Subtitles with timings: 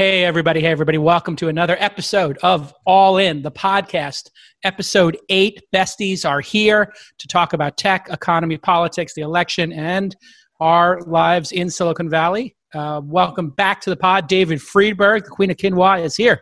[0.00, 0.62] Hey, everybody.
[0.62, 0.96] Hey, everybody.
[0.96, 4.30] Welcome to another episode of All In, the podcast.
[4.64, 5.60] Episode eight.
[5.74, 10.16] Besties are here to talk about tech, economy, politics, the election, and
[10.58, 12.56] our lives in Silicon Valley.
[12.72, 14.26] Uh, welcome back to the pod.
[14.26, 16.40] David Friedberg, the Queen of Quinoa, is here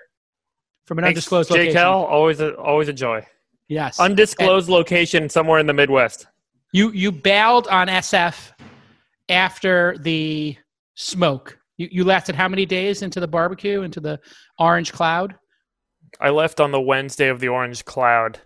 [0.86, 1.78] from an Thanks, undisclosed location.
[1.78, 3.26] L, always a, always a joy.
[3.66, 3.98] Yes.
[3.98, 6.28] Undisclosed location somewhere in the Midwest.
[6.72, 8.52] You you bailed on SF
[9.28, 10.56] after the
[10.94, 11.58] smoke.
[11.78, 14.20] You you lasted how many days into the barbecue, into the
[14.58, 15.34] orange cloud?
[16.20, 18.40] I left on the Wednesday of the Orange Cloud,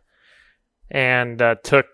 [0.91, 1.87] and uh, took.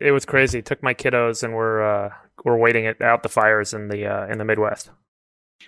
[0.00, 0.62] It was crazy.
[0.62, 2.10] Took my kiddos, and we're uh,
[2.44, 4.90] we're waiting it out the fires in the uh, in the Midwest.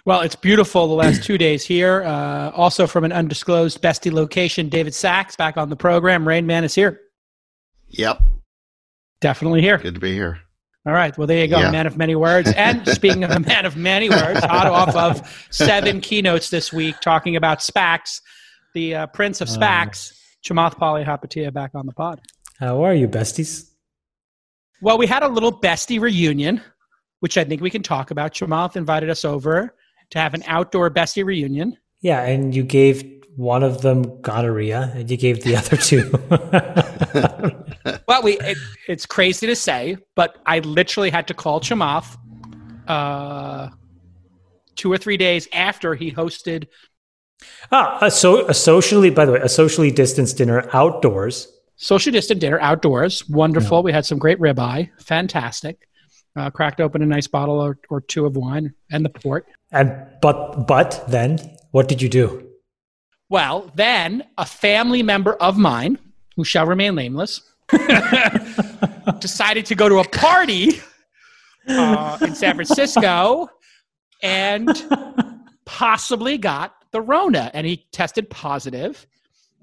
[0.07, 2.02] Well, it's beautiful the last two days here.
[2.02, 6.27] Uh, also from an undisclosed bestie location, David Sacks back on the program.
[6.27, 7.01] Rain Man is here.
[7.88, 8.23] Yep.
[9.21, 9.79] Definitely here.
[9.79, 10.41] Good to be here.
[10.85, 11.17] All right.
[11.17, 11.61] Well, there you go.
[11.61, 11.71] Yeah.
[11.71, 12.53] Man of many words.
[12.57, 16.97] And speaking of a man of many words, hot off of seven keynotes this week
[17.01, 18.21] talking about SPACs,
[18.75, 20.13] the uh, prince of SPACs,
[20.45, 22.21] Chamath Palihapitiya back on the pod.
[22.59, 23.71] How are you, besties?
[24.80, 26.61] Well, we had a little bestie reunion,
[27.21, 28.35] which I think we can talk about.
[28.35, 29.77] Chamath invited us over
[30.11, 31.77] to have an outdoor bestie reunion.
[32.01, 36.11] Yeah, and you gave one of them gonorrhea, and you gave the other two.
[38.07, 38.59] Well, we it,
[38.89, 42.16] it's crazy to say, but I literally had to call Chamath
[42.87, 43.71] uh,
[44.77, 46.66] two or three days after he hosted.
[47.71, 51.49] ah, a, so, a socially, by the way, a socially distanced dinner outdoors.
[51.77, 53.29] Social distant dinner outdoors.
[53.29, 53.83] Wonderful.
[53.83, 54.91] We had some great ribeye.
[55.01, 55.89] Fantastic.
[56.37, 59.46] Uh, cracked open a nice bottle or, or two of wine and the port.
[59.71, 61.39] And but but then
[61.73, 62.52] what did you do?
[63.33, 65.97] Well, then a family member of mine,
[66.37, 67.41] who shall remain nameless,
[69.21, 70.83] decided to go to a party
[71.66, 73.49] uh, in San Francisco
[74.22, 74.69] and
[75.65, 77.50] possibly got the Rona.
[77.55, 79.06] And he tested positive.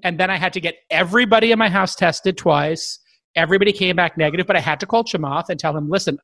[0.02, 2.98] And then I had to get everybody in my house tested twice.
[3.36, 6.18] Everybody came back negative, but I had to call Chamath and tell him, listen,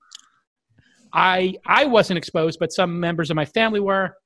[1.13, 4.17] I I wasn't exposed, but some members of my family were.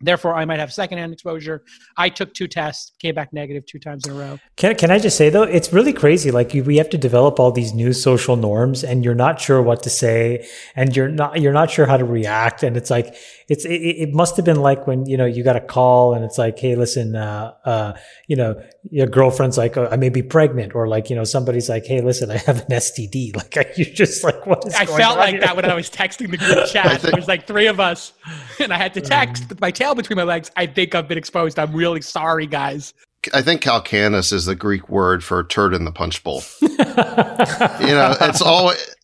[0.00, 1.62] Therefore, I might have secondhand exposure.
[1.96, 4.38] I took two tests, came back negative two times in a row.
[4.56, 6.30] Can can I just say though, it's really crazy.
[6.30, 9.60] Like you, we have to develop all these new social norms, and you're not sure
[9.60, 13.14] what to say, and you're not you're not sure how to react, and it's like
[13.48, 16.24] it's it, it must have been like when you know you got a call, and
[16.24, 17.92] it's like, hey, listen, uh, uh,
[18.28, 18.60] you know,
[18.90, 22.00] your girlfriend's like, oh, I may be pregnant, or like you know somebody's like, hey,
[22.02, 23.32] listen, I have an STD.
[23.56, 24.74] Like you're just like, what is?
[24.74, 25.40] I going felt on like here?
[25.40, 26.86] that when I was texting the group chat.
[26.90, 28.12] think- There was like three of us,
[28.60, 30.50] and I had to text with my tail between my legs.
[30.56, 31.58] I think I've been exposed.
[31.58, 32.94] I'm really sorry, guys.
[33.34, 36.42] I think Calacanis is the Greek word for turd in the punch bowl.
[37.80, 38.78] You know, it's always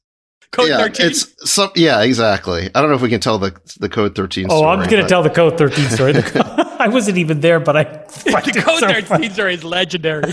[0.55, 1.07] Code yeah, 13.
[1.07, 2.71] it's some yeah, exactly.
[2.73, 4.47] I don't know if we can tell the the code thirteen.
[4.49, 6.13] Oh, story, I'm going to tell the code 13 story.
[6.23, 7.83] The I wasn't even there, but I.
[7.85, 10.31] the code 13 story is legendary.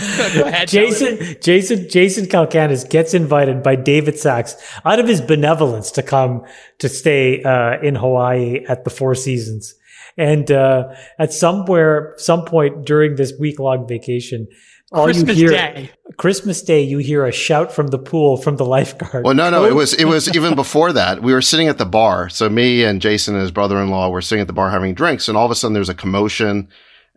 [0.66, 6.44] Jason, Jason, Jason Calacanis gets invited by David Sacks out of his benevolence to come
[6.78, 9.74] to stay uh, in Hawaii at the Four Seasons.
[10.16, 14.46] And uh, at somewhere, some point during this week long vacation,
[14.92, 15.90] all Christmas you hear Day.
[16.18, 19.24] Christmas Day, you hear a shout from the pool from the lifeguard.
[19.24, 21.22] Well, no, no, it was it was even before that.
[21.22, 22.28] We were sitting at the bar.
[22.28, 25.36] So me and Jason and his brother-in-law were sitting at the bar having drinks, and
[25.36, 26.68] all of a sudden there's a commotion,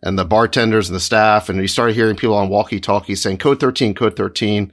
[0.02, 3.60] and the bartenders and the staff, and you started hearing people on walkie-talkies saying "Code
[3.60, 4.72] 13, Code 13."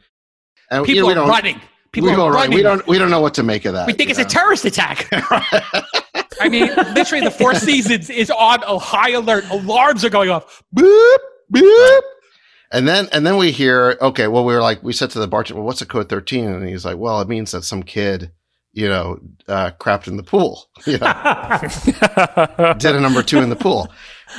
[0.71, 1.61] And you People know, we are don't, running.
[1.91, 2.55] People we are don't, running.
[2.55, 3.85] we don't we don't know what to make of that.
[3.85, 5.09] We think you it's a terrorist attack.
[6.39, 9.45] I mean, literally, the Four Seasons is on a high alert.
[9.49, 10.63] Alarms are going off.
[10.75, 11.17] Boop,
[11.51, 12.01] boop.
[12.71, 15.27] And then and then we hear, okay, well, we were like, we said to the
[15.27, 16.45] bartender, well, what's a code 13?
[16.45, 18.31] And he's like, well, it means that some kid,
[18.71, 23.55] you know, uh, crapped in the pool, you know, did a number two in the
[23.55, 23.91] pool.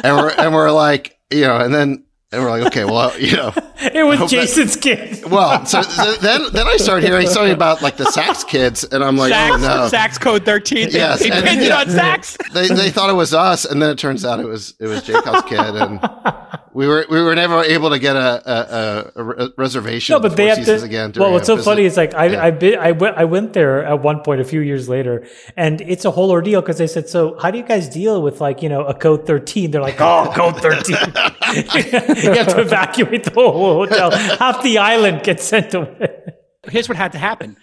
[0.03, 2.04] And we're, and we're like, you know, and then,
[2.34, 5.25] and we're like, okay, well, you know, it was hope that- Jason's kid.
[5.31, 9.03] well, so, so then, then I started hearing something about like the Sacks kids and
[9.03, 9.89] I'm like, Sacks, oh no.
[9.89, 10.89] Sacks code 13.
[10.91, 12.37] Yes, They and- pinned it on Sacks.
[12.53, 13.65] They, they thought it was us.
[13.65, 15.59] And then it turns out it was, it was Jacob's kid.
[15.61, 16.00] And
[16.72, 20.13] we were, we were never able to get a, a, a, a reservation.
[20.15, 20.83] No, but they have to.
[20.83, 21.13] again.
[21.16, 21.65] well, what's so visit.
[21.71, 22.45] funny is like I Yeah.
[22.45, 25.27] I, been, I went I went there at one point a few years later,
[25.57, 28.41] and it's a whole ordeal because they said, "So how do you guys deal with
[28.41, 29.71] like you know a code 13?
[29.71, 30.97] They're like, "Oh, code 13.
[31.74, 34.10] you have to evacuate the whole hotel.
[34.10, 36.34] Half the island gets sent away.
[36.68, 37.56] Here's what had to happen.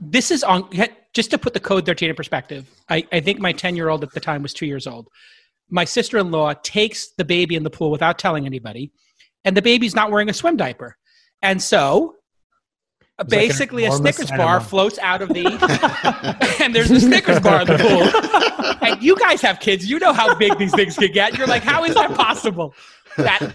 [0.00, 0.68] This is on,
[1.14, 2.68] just to put the code 13 in perspective.
[2.88, 5.08] I, I think my 10 year old at the time was two years old.
[5.70, 8.92] My sister in law takes the baby in the pool without telling anybody,
[9.44, 10.96] and the baby's not wearing a swim diaper.
[11.40, 12.16] And so
[13.18, 14.44] like basically a Snickers enema.
[14.44, 15.46] bar floats out of the,
[16.62, 18.86] and there's a Snickers bar in the pool.
[18.86, 21.36] And you guys have kids, you know how big these things can get.
[21.36, 22.74] You're like, how is that possible?
[23.16, 23.54] That,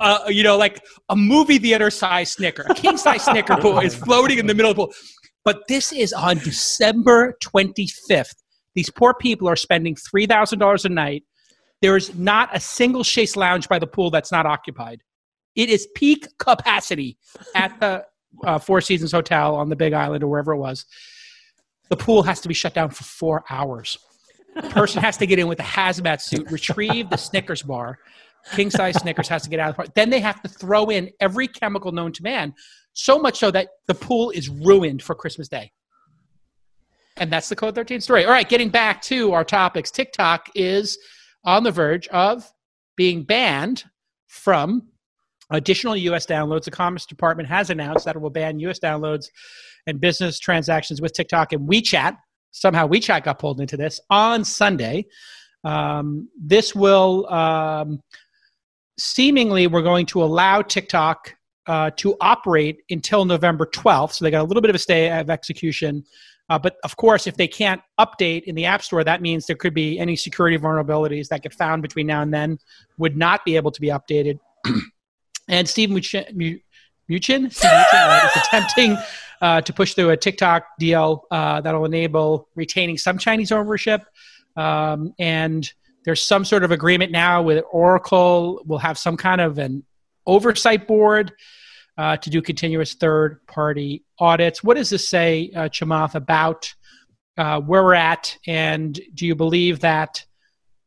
[0.00, 3.94] uh, you know, like a movie theater size Snicker, a king size Snicker pool is
[4.06, 4.94] floating in the middle of the pool.
[5.44, 8.34] But this is on December 25th.
[8.74, 11.24] These poor people are spending $3,000 a night.
[11.82, 15.02] There is not a single chaise lounge by the pool that's not occupied.
[15.56, 17.18] It is peak capacity
[17.54, 18.04] at the
[18.44, 20.84] uh, Four Seasons Hotel on the Big Island or wherever it was.
[21.88, 23.98] The pool has to be shut down for four hours.
[24.54, 27.98] The person has to get in with a hazmat suit, retrieve the Snickers bar.
[28.54, 29.94] King size Snickers has to get out of the park.
[29.94, 32.54] Then they have to throw in every chemical known to man,
[32.92, 35.72] so much so that the pool is ruined for Christmas Day.
[37.16, 38.24] And that's the Code 13 story.
[38.24, 40.98] All right, getting back to our topics, TikTok is
[41.44, 42.50] on the verge of
[42.96, 43.84] being banned
[44.28, 44.88] from
[45.50, 46.64] additional US downloads.
[46.64, 49.26] The Commerce Department has announced that it will ban US downloads
[49.86, 52.16] and business transactions with TikTok and WeChat.
[52.52, 55.06] Somehow WeChat got pulled into this on Sunday.
[55.64, 58.00] Um, this will um,
[59.00, 61.34] seemingly, we're going to allow TikTok
[61.66, 64.14] uh, to operate until November 12th.
[64.14, 66.04] So they got a little bit of a stay of execution.
[66.48, 69.56] Uh, but of course, if they can't update in the App Store, that means there
[69.56, 72.58] could be any security vulnerabilities that get found between now and then
[72.98, 74.38] would not be able to be updated.
[75.48, 76.66] and Steve Muchin, Muchin,
[77.08, 78.96] Muchin right, is attempting
[79.40, 84.02] uh, to push through a TikTok deal uh, that'll enable retaining some Chinese ownership.
[84.56, 85.72] Um, and
[86.04, 88.62] there's some sort of agreement now with Oracle.
[88.64, 89.84] We'll have some kind of an
[90.26, 91.32] oversight board
[91.98, 94.64] uh, to do continuous third party audits.
[94.64, 96.72] What does this say, uh, Chamath, about
[97.36, 98.36] uh, where we're at?
[98.46, 100.24] And do you believe that?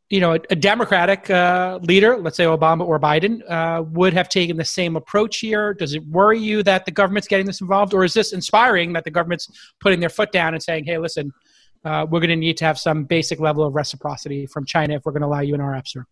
[0.09, 4.29] You know, a, a Democratic uh, leader, let's say Obama or Biden, uh, would have
[4.29, 5.73] taken the same approach here.
[5.73, 9.05] Does it worry you that the government's getting this involved, or is this inspiring that
[9.05, 9.47] the government's
[9.79, 11.31] putting their foot down and saying, "Hey, listen,
[11.85, 15.05] uh, we're going to need to have some basic level of reciprocity from China if
[15.05, 16.07] we're going to allow you in our app store.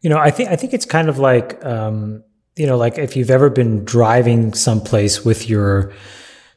[0.00, 2.24] You know, I think I think it's kind of like um,
[2.56, 5.92] you know, like if you've ever been driving someplace with your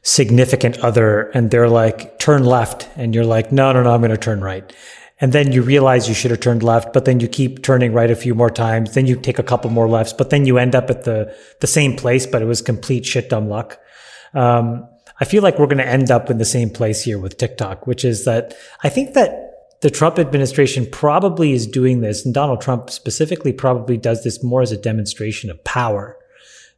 [0.02, 4.10] significant other and they're like turn left and you're like no no no I'm going
[4.10, 4.72] to turn right.
[5.18, 8.10] And then you realize you should have turned left, but then you keep turning right
[8.10, 8.92] a few more times.
[8.92, 11.66] Then you take a couple more lefts, but then you end up at the the
[11.66, 13.78] same place, but it was complete shit dumb luck.
[14.34, 14.86] Um,
[15.20, 17.86] I feel like we're going to end up in the same place here with TikTok,
[17.86, 19.46] which is that I think that
[19.80, 24.62] the Trump administration probably is doing this, and Donald Trump specifically probably does this more
[24.62, 26.16] as a demonstration of power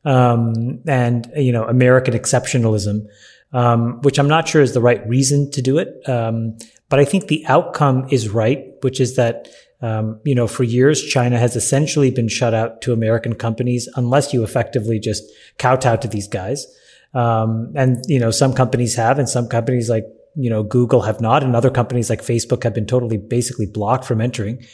[0.05, 3.07] um, and you know American exceptionalism,
[3.53, 6.09] um, which I'm not sure is the right reason to do it.
[6.09, 6.57] Um,
[6.89, 9.49] but I think the outcome is right, which is that
[9.81, 14.33] um, you know for years China has essentially been shut out to American companies unless
[14.33, 15.25] you effectively just
[15.59, 16.67] kowtow to these guys.
[17.15, 20.05] Um, and you know some companies have, and some companies like
[20.37, 24.05] you know Google have not, and other companies like Facebook have been totally basically blocked
[24.05, 24.65] from entering.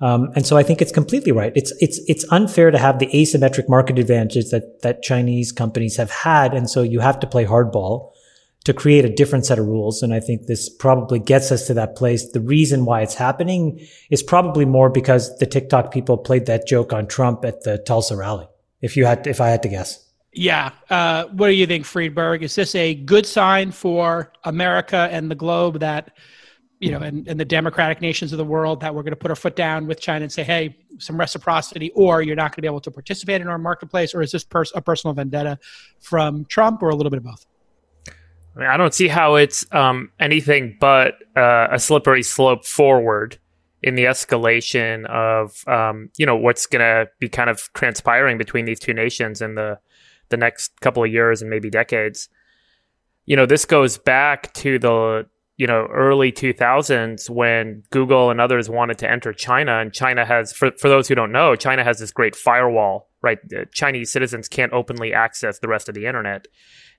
[0.00, 1.52] Um, and so I think it's completely right.
[1.54, 6.10] It's it's it's unfair to have the asymmetric market advantage that that Chinese companies have
[6.10, 8.12] had, and so you have to play hardball
[8.66, 10.02] to create a different set of rules.
[10.02, 12.32] And I think this probably gets us to that place.
[12.32, 16.92] The reason why it's happening is probably more because the TikTok people played that joke
[16.92, 18.48] on Trump at the Tulsa rally.
[18.82, 20.04] If you had, to, if I had to guess.
[20.36, 20.72] Yeah.
[20.90, 22.42] Uh, what do you think, Friedberg?
[22.42, 26.14] Is this a good sign for America and the globe that,
[26.78, 29.30] you know, and, and the democratic nations of the world that we're going to put
[29.30, 32.60] our foot down with China and say, hey, some reciprocity, or you're not going to
[32.60, 34.14] be able to participate in our marketplace?
[34.14, 35.58] Or is this pers- a personal vendetta
[36.00, 37.46] from Trump or a little bit of both?
[38.54, 43.38] I mean, I don't see how it's um, anything but uh, a slippery slope forward
[43.82, 48.64] in the escalation of um, you know what's going to be kind of transpiring between
[48.64, 49.78] these two nations and the
[50.28, 52.28] the next couple of years and maybe decades.
[53.24, 58.68] You know, this goes back to the you know early 2000s when Google and others
[58.68, 61.98] wanted to enter China, and China has for for those who don't know, China has
[61.98, 63.08] this great firewall.
[63.22, 66.46] Right, Uh, Chinese citizens can't openly access the rest of the internet,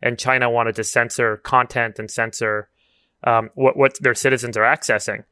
[0.02, 2.70] and China wanted to censor content and censor
[3.24, 5.24] um, what what their citizens are accessing.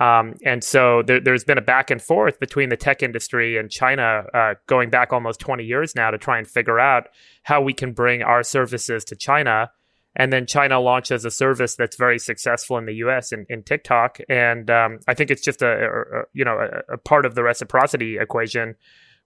[0.00, 3.70] Um, and so there, there's been a back and forth between the tech industry and
[3.70, 7.08] China uh, going back almost 20 years now to try and figure out
[7.42, 9.70] how we can bring our services to China.
[10.14, 13.32] And then China launches a service that's very successful in the U.S.
[13.32, 16.94] in, in TikTok, and um, I think it's just a, a a- you know a,
[16.94, 18.74] a part of the reciprocity equation,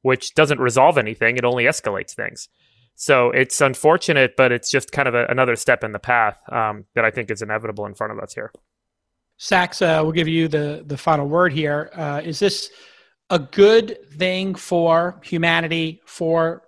[0.03, 2.49] which doesn't resolve anything; it only escalates things.
[2.95, 7.05] So it's unfortunate, but it's just kind of another step in the path um, that
[7.05, 8.53] I think is inevitable in front of us here.
[9.39, 11.91] Sacks, uh, we'll give you the, the final word here.
[11.95, 12.71] Uh, is this
[13.31, 16.63] a good thing for humanity, for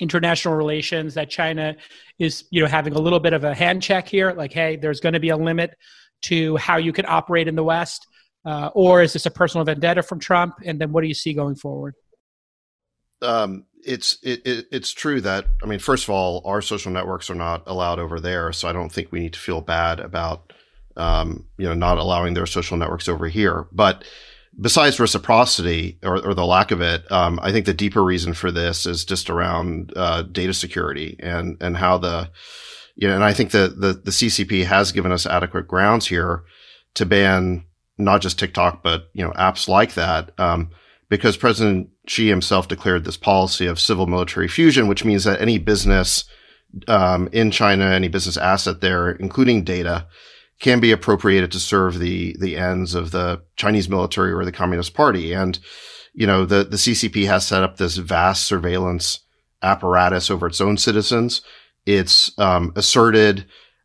[0.00, 1.76] international relations that China
[2.18, 4.32] is, you know, having a little bit of a hand check here?
[4.32, 5.74] Like, hey, there's going to be a limit
[6.22, 8.06] to how you can operate in the West,
[8.44, 10.54] uh, or is this a personal vendetta from Trump?
[10.64, 11.94] And then what do you see going forward?
[13.22, 17.30] Um, it's it, it, it's true that I mean, first of all, our social networks
[17.30, 20.52] are not allowed over there, so I don't think we need to feel bad about
[20.96, 23.66] um, you know not allowing their social networks over here.
[23.72, 24.04] But
[24.60, 28.50] besides reciprocity or, or the lack of it, um, I think the deeper reason for
[28.50, 32.30] this is just around uh, data security and and how the
[32.94, 36.44] you know, and I think that the the CCP has given us adequate grounds here
[36.94, 37.64] to ban
[37.98, 40.38] not just TikTok but you know apps like that.
[40.38, 40.70] Um,
[41.08, 45.58] because President Xi himself declared this policy of civil military fusion, which means that any
[45.58, 46.24] business
[46.88, 50.06] um, in China, any business asset there, including data,
[50.62, 54.94] can be appropriated to serve the the ends of the Chinese military or the Communist
[54.94, 55.34] Party.
[55.34, 55.58] And
[56.14, 59.20] you know, the the CCP has set up this vast surveillance
[59.60, 61.42] apparatus over its own citizens.
[61.84, 63.44] It's um, asserted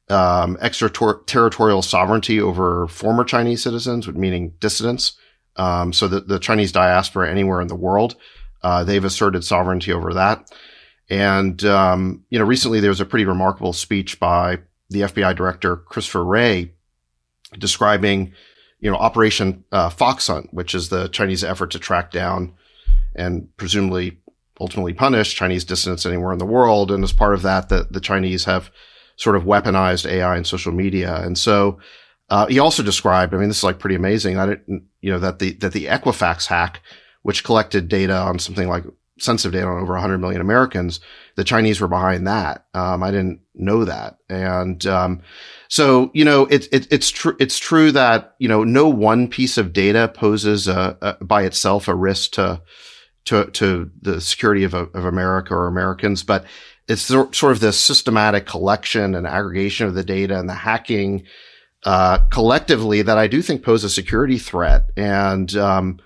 [0.10, 5.17] um, extraterritorial sovereignty over former Chinese citizens, meaning dissidents.
[5.55, 8.15] Um, so the, the Chinese diaspora anywhere in the world,
[8.62, 10.50] uh, they've asserted sovereignty over that.
[11.10, 15.77] And, um, you know, recently there was a pretty remarkable speech by the FBI director,
[15.77, 16.72] Christopher Wray,
[17.58, 18.34] describing,
[18.79, 22.53] you know, Operation uh, Fox Hunt, which is the Chinese effort to track down
[23.15, 24.17] and presumably
[24.60, 26.91] ultimately punish Chinese dissidents anywhere in the world.
[26.91, 28.72] And as part of that, the, the Chinese have
[29.15, 31.15] sort of weaponized AI and social media.
[31.15, 31.79] And so,
[32.29, 35.39] uh, he also described, I mean, this is like pretty amazing that you know, that
[35.39, 36.82] the, that the Equifax hack,
[37.22, 38.84] which collected data on something like
[39.17, 41.00] sensitive data on over 100 million Americans,
[41.38, 42.65] the Chinese were behind that.
[42.74, 44.17] Um, I didn't know that.
[44.27, 45.22] And, um,
[45.70, 49.58] so, you know, it, it, it's true, it's true that, you know, no one piece
[49.58, 52.62] of data poses a, a, by itself a risk to,
[53.25, 56.44] to, to the security of, of America or Americans, but
[56.88, 61.24] it's sort of the systematic collection and aggregation of the data and the hacking
[61.84, 64.89] uh, collectively that I do think pose a security threat.
[64.96, 66.00] And um,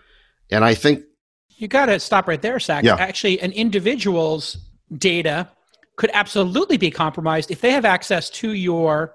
[0.50, 1.04] and I think
[1.50, 2.84] you got to stop right there, Zach.
[2.84, 2.96] Yeah.
[2.96, 4.58] Actually, an individual's
[4.98, 5.50] data
[5.96, 9.14] could absolutely be compromised if they have access to your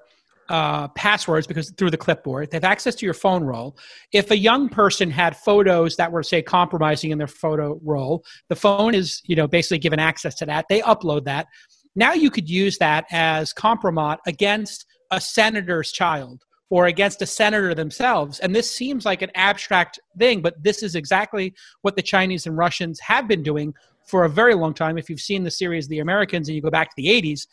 [0.48, 2.50] uh, passwords because through the clipboard.
[2.50, 3.76] They have access to your phone roll.
[4.12, 8.56] If a young person had photos that were say compromising in their photo roll the
[8.56, 10.66] phone is you know basically given access to that.
[10.68, 11.46] They upload that.
[11.94, 17.74] Now you could use that as compromise against a senator's child or against a senator
[17.74, 18.40] themselves.
[18.40, 22.56] And this seems like an abstract thing, but this is exactly what the Chinese and
[22.56, 23.72] Russians have been doing
[24.06, 24.98] for a very long time.
[24.98, 27.46] If you've seen the series The Americans and you go back to the 80s,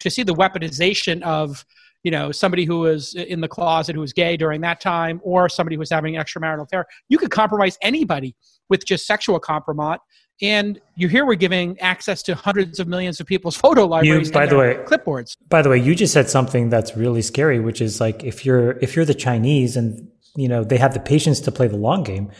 [0.00, 1.64] to see the weaponization of
[2.02, 5.48] you know somebody who was in the closet who was gay during that time or
[5.48, 8.34] somebody who was having an extramarital affair you could compromise anybody
[8.70, 9.98] with just sexual compromise
[10.42, 14.28] and you here we're giving access to hundreds of millions of people's photo libraries.
[14.28, 15.36] You, by the way, clipboards.
[15.48, 18.72] By the way, you just said something that's really scary, which is like if you're
[18.78, 22.02] if you're the Chinese and you know they have the patience to play the long
[22.02, 22.30] game,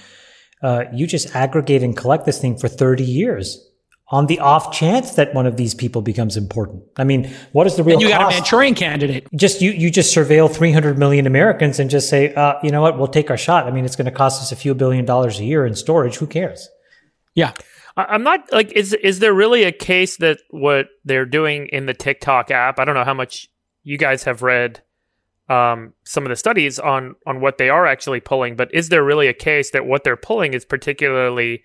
[0.63, 3.67] uh, you just aggregate and collect this thing for thirty years
[4.11, 6.83] on the off chance that one of these people becomes important.
[6.97, 7.95] I mean, what is the real?
[7.95, 8.21] And you cost?
[8.21, 9.29] got a Manchurian candidate.
[9.35, 12.99] Just you, you just surveil 300 million Americans and just say, uh, you know what,
[12.99, 13.67] we'll take our shot.
[13.67, 16.17] I mean, it's going to cost us a few billion dollars a year in storage.
[16.17, 16.69] Who cares?
[17.35, 17.53] Yeah.
[17.97, 21.95] I'm not like is is there really a case that what they're doing in the
[21.95, 22.79] TikTok app?
[22.79, 23.49] I don't know how much
[23.83, 24.83] you guys have read
[25.51, 29.05] um, some of the studies on on what they are actually pulling, but is there
[29.05, 31.65] really a case that what they're pulling is particularly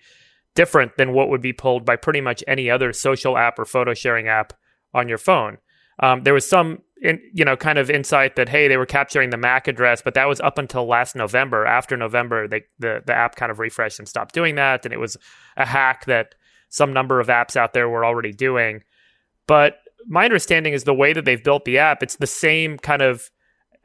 [0.56, 3.94] different than what would be pulled by pretty much any other social app or photo
[3.94, 4.52] sharing app
[4.92, 5.58] on your phone?
[6.00, 9.30] Um, there was some in, you know, kind of insight that hey, they were capturing
[9.30, 11.64] the MAC address, but that was up until last November.
[11.64, 14.98] After November, they, the the app kind of refreshed and stopped doing that, and it
[14.98, 15.16] was
[15.56, 16.34] a hack that
[16.70, 18.82] some number of apps out there were already doing.
[19.46, 19.78] But
[20.08, 23.30] my understanding is the way that they've built the app, it's the same kind of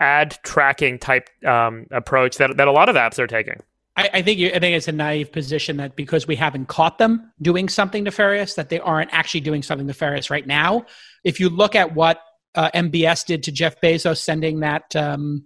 [0.01, 3.61] ad tracking type um, approach that that a lot of apps are taking.
[3.95, 6.97] I, I think you, I think it's a naive position that because we haven't caught
[6.97, 10.85] them doing something nefarious, that they aren't actually doing something nefarious right now.
[11.23, 12.21] If you look at what
[12.55, 15.45] uh, MBS did to Jeff Bezos, sending that, um,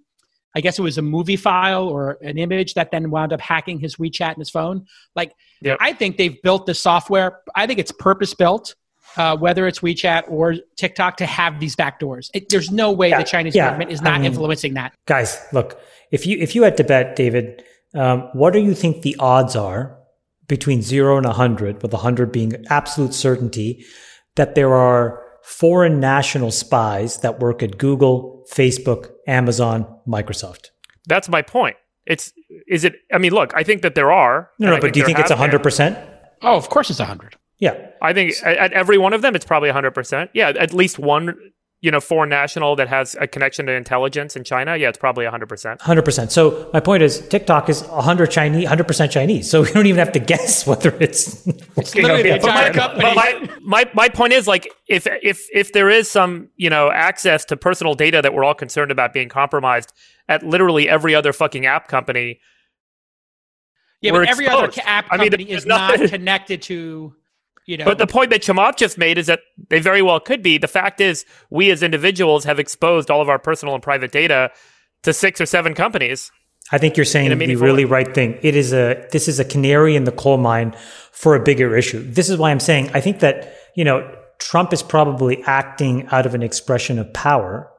[0.56, 3.80] I guess it was a movie file or an image that then wound up hacking
[3.80, 4.86] his WeChat and his phone.
[5.16, 5.78] Like, yep.
[5.82, 7.40] I think they've built the software.
[7.56, 8.76] I think it's purpose built,
[9.18, 12.30] uh, whether it's WeChat or TikTok, to have these backdoors.
[12.34, 13.68] It, there's no way yeah, the Chinese yeah.
[13.68, 14.94] government is not I mean, influencing that.
[15.06, 15.80] Guys, look,
[16.12, 19.56] if you if you had to bet, David, um, what do you think the odds
[19.56, 19.98] are
[20.48, 23.84] between zero and 100, with 100 being absolute certainty,
[24.36, 30.70] that there are foreign national spies that work at Google, Facebook, Amazon, Microsoft.
[31.08, 31.78] That's my point.
[32.06, 32.34] It's
[32.68, 32.96] is it?
[33.12, 34.52] I mean, look, I think that there are.
[34.60, 35.98] No, no, but do you think it's hundred percent?
[36.42, 37.36] Oh, of course, it's hundred.
[37.60, 37.90] Yeah.
[38.02, 40.30] I think at, at every one of them, it's probably 100%.
[40.34, 41.36] Yeah, at least one,
[41.82, 44.76] you know, foreign national that has a connection to intelligence in China.
[44.76, 45.80] Yeah, it's probably 100%.
[45.82, 46.32] Hundred percent.
[46.32, 49.50] So my point is, TikTok is hundred Chinese, hundred percent Chinese.
[49.50, 51.46] So we don't even have to guess whether it's.
[51.78, 55.74] It's literally the But my, but my, my my point is like if if if
[55.74, 59.28] there is some you know access to personal data that we're all concerned about being
[59.30, 59.92] compromised
[60.30, 62.40] at literally every other fucking app company,
[64.02, 64.86] yeah, but every other exposed.
[64.86, 67.14] ca- app I mean, company there's is not nothing- connected to,
[67.66, 67.86] you know.
[67.86, 70.58] But the point that Chamath just made is that they very well could be.
[70.58, 74.52] The fact is, we as individuals have exposed all of our personal and private data
[75.04, 76.32] to six or seven companies.
[76.72, 77.92] I think you're saying the really way.
[77.92, 78.40] right thing.
[78.42, 80.76] It is a this is a canary in the coal mine
[81.12, 82.02] for a bigger issue.
[82.04, 86.26] This is why I'm saying I think that you know Trump is probably acting out
[86.26, 87.72] of an expression of power,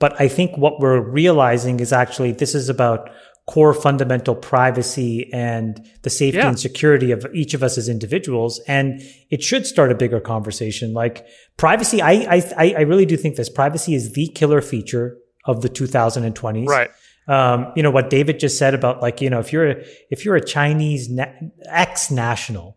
[0.00, 3.10] but I think what we're realizing is actually this is about
[3.46, 6.48] core fundamental privacy and the safety Yeah.
[6.48, 9.00] and security of each of us as individuals, and
[9.30, 10.92] it should start a bigger conversation.
[10.92, 11.24] Like
[11.56, 12.12] privacy, I
[12.58, 16.90] I I really do think this privacy is the killer feature of the 2020s Right.
[17.28, 20.24] um, you know what David just said about like you know if you're a, if
[20.24, 21.26] you're a Chinese na-
[21.70, 22.76] ex national,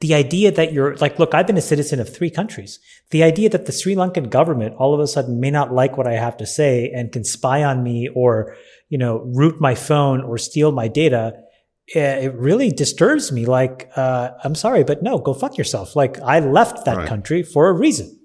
[0.00, 2.78] the idea that you're like look I've been a citizen of three countries.
[3.10, 6.06] The idea that the Sri Lankan government all of a sudden may not like what
[6.06, 8.56] I have to say and can spy on me or
[8.88, 11.34] you know root my phone or steal my data.
[11.94, 13.46] eh, It really disturbs me.
[13.46, 15.94] Like, uh, I'm sorry, but no, go fuck yourself.
[15.96, 17.08] Like, I left that Right.
[17.08, 18.18] country for a reason.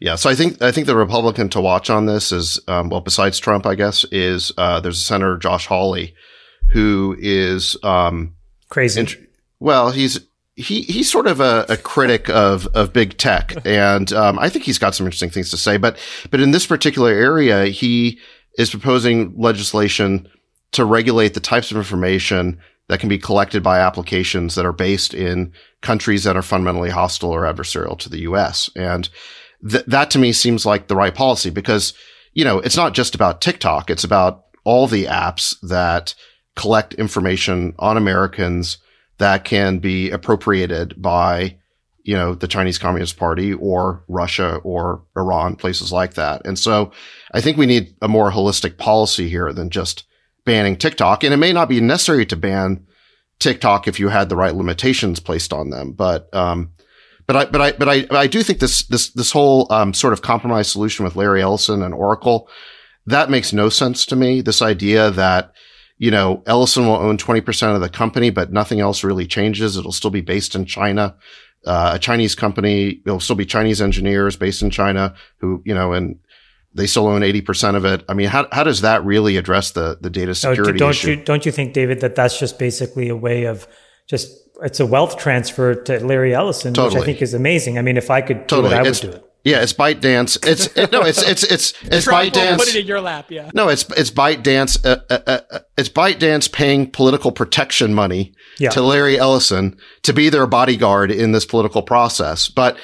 [0.00, 3.00] Yeah, so I think I think the Republican to watch on this is um, well,
[3.02, 6.14] besides Trump, I guess, is uh, there's a Senator Josh Hawley,
[6.70, 8.34] who is um,
[8.70, 9.00] Crazy.
[9.00, 9.16] int-
[9.60, 10.20] well, he's
[10.56, 14.64] he he's sort of a, a critic of of big tech, and um, I think
[14.64, 15.76] he's got some interesting things to say.
[15.76, 15.98] But
[16.30, 18.18] but in this particular area, he
[18.58, 20.28] is proposing legislation
[20.72, 25.14] to regulate the types of information that can be collected by applications that are based
[25.14, 28.68] in countries that are fundamentally hostile or adversarial to the U.S.
[28.76, 29.08] and
[29.68, 31.94] th- that to me seems like the right policy because,
[32.32, 33.90] you know, it's not just about TikTok.
[33.90, 36.14] It's about all the apps that
[36.56, 38.78] collect information on Americans
[39.18, 41.57] that can be appropriated by,
[42.08, 46.40] you know, the Chinese Communist Party or Russia or Iran, places like that.
[46.46, 46.90] And so
[47.34, 50.04] I think we need a more holistic policy here than just
[50.46, 51.22] banning TikTok.
[51.22, 52.86] And it may not be necessary to ban
[53.40, 55.92] TikTok if you had the right limitations placed on them.
[55.92, 56.72] But, um,
[57.26, 60.14] but I, but I, but I, I do think this, this, this whole, um, sort
[60.14, 62.48] of compromise solution with Larry Ellison and Oracle,
[63.04, 64.40] that makes no sense to me.
[64.40, 65.52] This idea that,
[65.98, 69.76] you know, Ellison will own 20% of the company, but nothing else really changes.
[69.76, 71.14] It'll still be based in China.
[71.68, 75.92] Uh, a Chinese company, it'll still be Chinese engineers based in China who, you know,
[75.92, 76.18] and
[76.74, 78.04] they still own 80% of it.
[78.08, 81.10] I mean, how, how does that really address the, the data No, security don't issue?
[81.10, 83.68] you don't you think, David, that that's just basically a way of
[84.08, 87.78] just it's a wealth transfer to Larry Ellison, which I think is amazing.
[87.78, 88.74] I mean, if I could do Totally.
[88.74, 89.24] it, I would do it.
[89.44, 90.46] Yeah, it's ByteDance.
[90.46, 92.56] It's it, no, it's it's it's it's Trump will ByteDance.
[92.58, 93.50] put it in your lap, yeah.
[93.54, 94.84] No, it's it's ByteDance.
[94.84, 98.70] Uh, uh, uh, uh, it's ByteDance paying political protection money Yeah.
[98.70, 102.48] to Larry Ellison to be their bodyguard in this political process.
[102.48, 102.76] But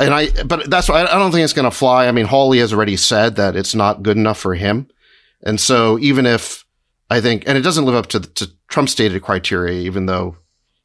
[0.00, 2.06] and I, but that's why I don't think it's going to fly.
[2.06, 4.88] I mean, Hawley has already said that it's not good enough for him,
[5.42, 6.64] and so even if
[7.10, 10.36] I think, and it doesn't live up to to Trump's stated criteria, even though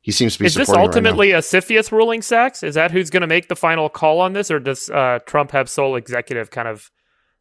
[0.01, 2.62] he seems to be Is this it right ultimately a CFIUS ruling, Sacks?
[2.62, 5.51] Is that who's going to make the final call on this, or does uh, Trump
[5.51, 6.91] have sole executive kind of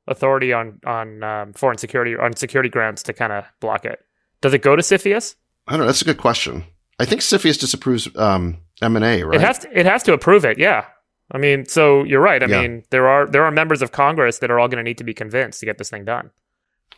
[0.06, 3.98] authority on on um, foreign security on security grounds to kind of block it?
[4.40, 5.34] Does it go to CFIUS?
[5.66, 5.86] I don't know.
[5.86, 6.64] That's a good question.
[6.98, 9.40] I think CFIUS disapproves um, M and A, right?
[9.40, 10.58] It has to, it has to approve it.
[10.58, 10.84] Yeah.
[11.32, 12.42] I mean, so you're right.
[12.42, 12.62] I Yeah.
[12.62, 15.04] mean, there are there are members of Congress that are all going to need to
[15.04, 16.30] be convinced to get this thing done.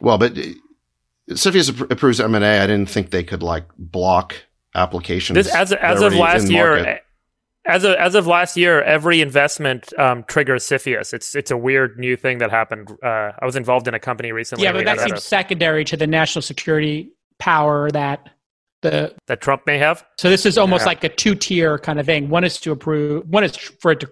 [0.01, 0.43] Well, but uh,
[1.31, 2.61] CFIUS approves M and A.
[2.63, 4.35] I didn't think they could like block
[4.75, 5.35] applications.
[5.37, 7.03] This as as of last year, market.
[7.67, 11.15] as of as of last year, every investment um, triggers CFIUS.
[11.15, 12.91] It's it's a weird new thing that happened.
[13.03, 14.65] Uh, I was involved in a company recently.
[14.65, 18.29] Yeah, but that seems secondary to the national security power that
[18.91, 20.05] the that Trump may have.
[20.19, 20.87] so this is almost Yeah.
[20.87, 22.29] like a two tier kind of thing.
[22.29, 23.25] One is to approve.
[23.29, 24.09] One is for it to,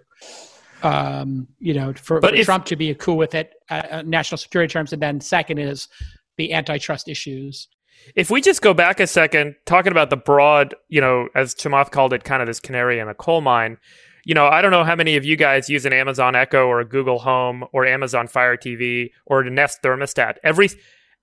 [0.82, 4.02] um, you know, for, But for if- Trump to be cool with it, uh, uh,
[4.04, 5.88] national security terms, and then second is
[6.37, 7.68] the antitrust issues.
[8.16, 11.90] If we just go back a second, talking about the broad, you know, as Chamath
[11.90, 13.78] called it, kind of this canary in a coal mine.
[14.26, 16.80] You know, I don't know how many of you guys use an Amazon Echo or
[16.80, 20.37] a Google Home or Amazon Fire TV or a Nest thermostat.
[20.42, 20.68] Every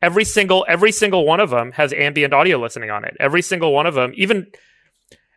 [0.01, 3.15] every single every single one of them has ambient audio listening on it.
[3.19, 4.47] Every single one of them, even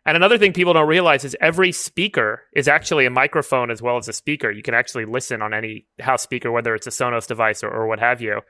[0.05, 3.97] and another thing people don't realize is every speaker is actually a microphone as well
[3.97, 4.51] as a speaker.
[4.51, 7.87] You can actually listen on any house speaker, whether it's a Sonos device or, or
[7.87, 8.41] what have you.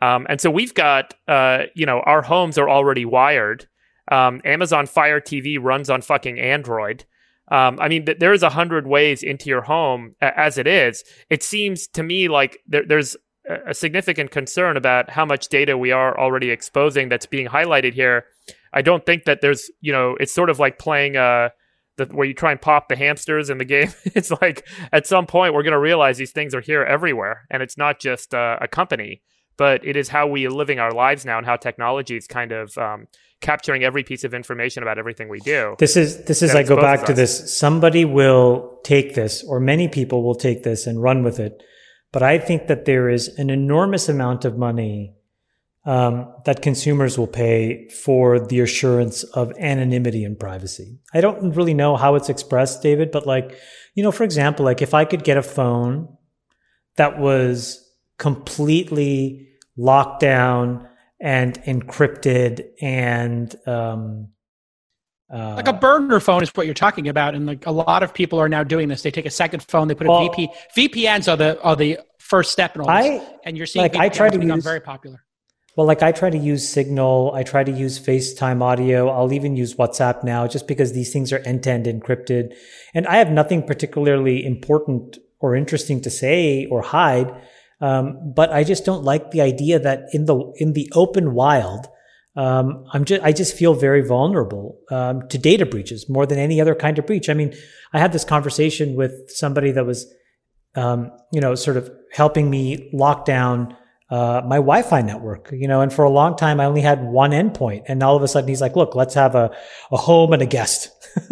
[0.00, 3.68] Um, and so we've got, uh, you know, our homes are already wired.
[4.10, 7.04] Um, Amazon Fire TV runs on fucking Android.
[7.50, 11.04] Um, I mean, there is a hundred ways into your home as it is.
[11.28, 13.16] It seems to me like there, there's
[13.66, 18.24] a significant concern about how much data we are already exposing that's being highlighted here.
[18.72, 21.50] I don't think that there's, you know, it's sort of like playing uh,
[21.96, 23.92] the, where you try and pop the hamsters in the game.
[24.04, 27.62] it's like at some point we're going to realize these things are here everywhere, and
[27.62, 29.22] it's not just uh, a company,
[29.56, 32.52] but it is how we are living our lives now and how technology is kind
[32.52, 33.06] of um,
[33.40, 35.76] capturing every piece of information about everything we do.
[35.78, 37.56] This is this is I go back to this.
[37.56, 41.62] Somebody will take this, or many people will take this and run with it.
[42.14, 45.16] But I think that there is an enormous amount of money
[45.84, 51.00] um, that consumers will pay for the assurance of anonymity and privacy.
[51.12, 53.58] I don't really know how it's expressed, David, but like,
[53.96, 56.16] you know, for example, like if I could get a phone
[56.94, 57.84] that was
[58.16, 60.88] completely locked down
[61.20, 64.28] and encrypted and um,
[65.32, 68.12] uh, like a burner phone is what you're talking about, and like a lot of
[68.12, 69.02] people are now doing this.
[69.02, 70.48] They take a second phone, they put a Well- VP.
[70.76, 73.96] VPNs are the are the first step in all this, I and you're seeing like,
[73.96, 75.20] I try to become use- very popular.
[75.76, 79.08] Well, like I try to use Signal, I try to use FaceTime audio.
[79.08, 82.54] I'll even use WhatsApp now just because these things are end to end encrypted.
[82.94, 87.32] And I have nothing particularly important or interesting to say or hide.
[87.80, 91.88] Um, but I just don't like the idea that in the, in the open wild,
[92.36, 96.60] um, I'm just, I just feel very vulnerable, um, to data breaches more than any
[96.60, 97.28] other kind of breach.
[97.28, 97.54] I mean,
[97.92, 100.12] I had this conversation with somebody that was,
[100.74, 103.76] um, you know, sort of helping me lock down,
[104.10, 107.30] uh, my Wi-Fi network, you know, and for a long time I only had one
[107.30, 109.50] endpoint, and all of a sudden he's like, "Look, let's have a,
[109.90, 110.90] a home and a guest."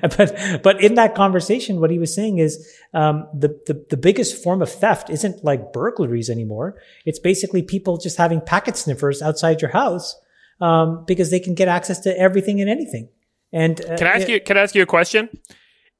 [0.00, 4.42] but but in that conversation, what he was saying is um, the, the the biggest
[4.42, 6.80] form of theft isn't like burglaries anymore.
[7.04, 10.16] It's basically people just having packet sniffers outside your house
[10.64, 13.10] um, because they can get access to everything and anything.
[13.52, 14.40] And uh, Can I ask you?
[14.40, 15.28] Can I ask you a question?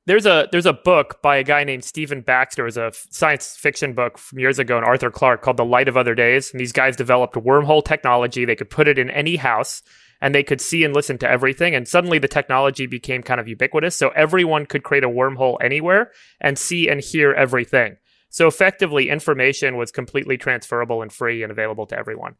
[0.06, 2.66] There's a there's a book by a guy named Stephen Baxter.
[2.66, 5.96] It's a science fiction book from years ago, and Arthur Clarke called "The Light of
[5.98, 8.44] Other Days." And these guys developed wormhole technology.
[8.46, 9.82] They could put it in any house,
[10.20, 11.74] and they could see and listen to everything.
[11.74, 16.10] And suddenly, the technology became kind of ubiquitous, so everyone could create a wormhole anywhere
[16.40, 17.96] and see and hear everything.
[18.34, 22.34] So effectively, information was completely transferable and free and available to everyone.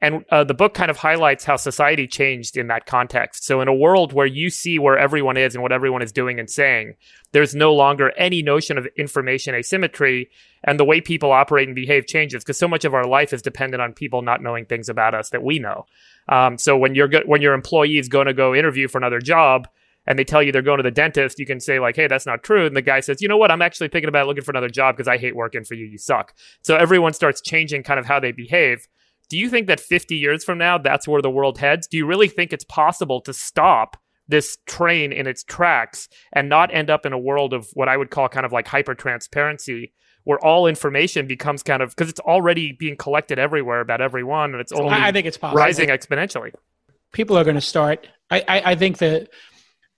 [0.00, 3.42] And uh, the book kind of highlights how society changed in that context.
[3.42, 6.38] So, in a world where you see where everyone is and what everyone is doing
[6.38, 6.94] and saying,
[7.32, 10.30] there's no longer any notion of information asymmetry,
[10.62, 13.42] and the way people operate and behave changes because so much of our life is
[13.42, 15.84] dependent on people not knowing things about us that we know.
[16.28, 19.66] Um, so, when your when your employee is going to go interview for another job,
[20.06, 22.26] and they tell you they're going to the dentist, you can say like, "Hey, that's
[22.26, 23.50] not true." And the guy says, "You know what?
[23.50, 25.86] I'm actually thinking about looking for another job because I hate working for you.
[25.86, 28.88] You suck." So everyone starts changing kind of how they behave.
[29.28, 31.86] Do you think that 50 years from now, that's where the world heads?
[31.86, 33.96] Do you really think it's possible to stop
[34.30, 37.96] this train in its tracks and not end up in a world of what I
[37.96, 39.92] would call kind of like hyper transparency,
[40.24, 44.60] where all information becomes kind of because it's already being collected everywhere about everyone, and
[44.60, 45.58] it's only I, think it's possible.
[45.58, 46.52] rising exponentially.
[47.12, 48.08] people are going to start.
[48.30, 49.28] I, I, I think that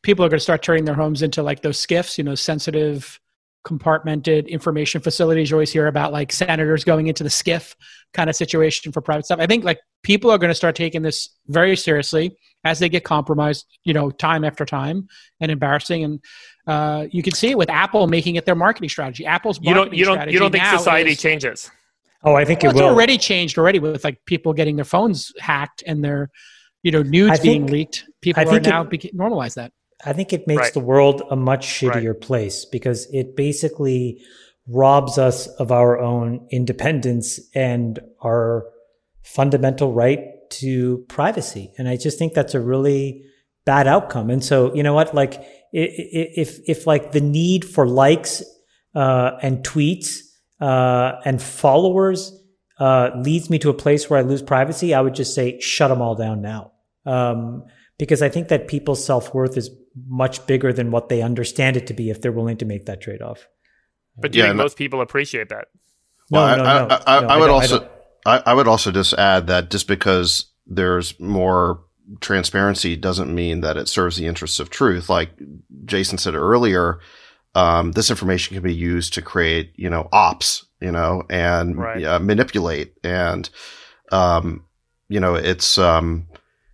[0.03, 3.21] people are going to start turning their homes into like those SCIFs, you know, sensitive,
[3.67, 5.51] compartmented information facilities.
[5.51, 7.75] You always hear about like senators going into the SCIF
[8.13, 9.39] kind of situation for private stuff.
[9.41, 13.05] I think like people are going to start taking this very seriously as they get
[13.05, 15.07] compromised, you know, time after time
[15.41, 16.05] and embarrassing.
[16.05, 16.21] And
[16.67, 19.25] uh, you can see it with Apple making it their marketing strategy.
[19.27, 21.71] Apple's You don't, marketing you don't, strategy you don't think society is- changes?
[22.25, 25.33] oh, I think well, it it's already changed already with like people getting their phones
[25.41, 26.31] hacked and their
[26.85, 28.05] you know nudes I being think- leaked.
[28.21, 29.73] People I are think it- now beca- normalize that.
[30.05, 30.75] I think it makes Right.
[30.75, 34.21] the world a much shittier place because it basically
[34.69, 38.67] robs us of our own independence and our
[39.23, 41.73] fundamental right to privacy.
[41.79, 43.25] And I just think that's a really
[43.65, 44.31] bad outcome.
[44.31, 45.15] And so, you know what?
[45.15, 48.43] Like, if, if like the need for likes,
[48.95, 50.19] uh, and tweets,
[50.61, 52.39] uh, and followers,
[52.79, 55.89] uh, leads me to a place where I lose privacy, I would just say, shut
[55.89, 56.73] them all down now.
[57.07, 57.65] Um,
[57.99, 59.71] because I think that people's self worth is
[60.07, 63.01] much bigger than what they understand it to be if they're willing to make that
[63.01, 63.47] trade off.
[64.17, 65.69] But do you Yeah, think most people appreciate that?
[66.31, 66.87] No, Well, no, I, no.
[66.91, 67.89] I, I, no, I would don't- also.
[68.25, 71.81] I, I would also just add that just because there's more
[72.21, 75.09] transparency doesn't mean that it serves the interests of truth.
[75.09, 75.31] Like
[75.87, 77.01] Jason said earlier,
[77.57, 82.05] um, this information can be used to create, you know, ops, you know, and Right.
[82.05, 82.95] uh, manipulate.
[83.03, 83.51] And,
[84.13, 84.65] um,
[85.09, 86.29] you know, it's, um,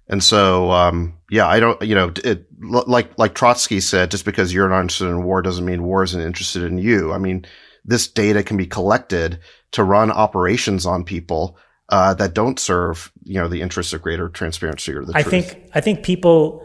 [0.08, 4.52] and so, um, yeah, I don't, you know, it, like, like Trotsky said, just because
[4.52, 7.12] you're not interested in war doesn't mean war isn't interested in you.
[7.12, 7.44] I mean,
[7.84, 9.40] this data can be collected
[9.72, 11.58] to run operations on people,
[11.90, 15.50] uh, that don't serve, you know, the interests of greater transparency or the I truth.
[15.50, 16.64] think I think people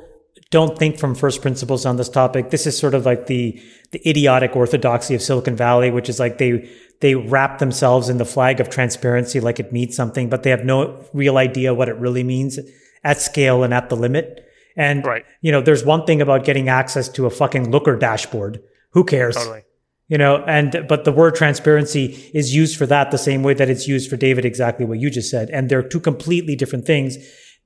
[0.49, 2.49] don't think from first principles on this topic.
[2.49, 6.39] This is sort of like the the idiotic orthodoxy of Silicon Valley, which is like
[6.39, 10.49] they they wrap themselves in the flag of transparency like it means something, but they
[10.49, 12.59] have no real idea what it really means
[13.03, 14.45] at scale and at the limit.
[14.75, 15.25] And Right.
[15.41, 18.59] you know, there's one thing about getting access to a fucking Looker dashboard.
[18.91, 19.35] Who cares?
[19.35, 19.63] Totally.
[20.09, 23.69] You know, and but the word transparency is used for that the same way that
[23.69, 25.49] it's used for David, exactly what you just said.
[25.49, 27.17] And they're two completely different things.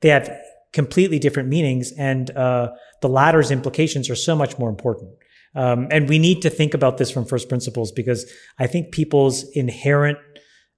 [0.02, 0.30] They have
[0.72, 2.70] completely different meanings, and uh,
[3.02, 5.12] the latter's implications are so much more important.
[5.56, 9.44] Um, and we need to think about this from first principles because I think people's
[9.54, 10.20] inherent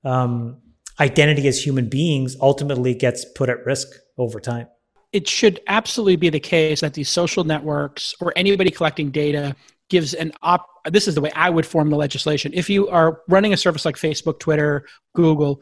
[0.06, 0.62] um,
[1.00, 3.88] identity as human beings ultimately gets put at risk
[4.20, 4.68] over time.
[5.12, 9.56] it should absolutely be the case that these social networks or anybody collecting data
[9.90, 10.64] gives an op
[10.96, 13.86] this is the way i would form the legislation if you are running a service
[13.86, 15.54] like facebook twitter google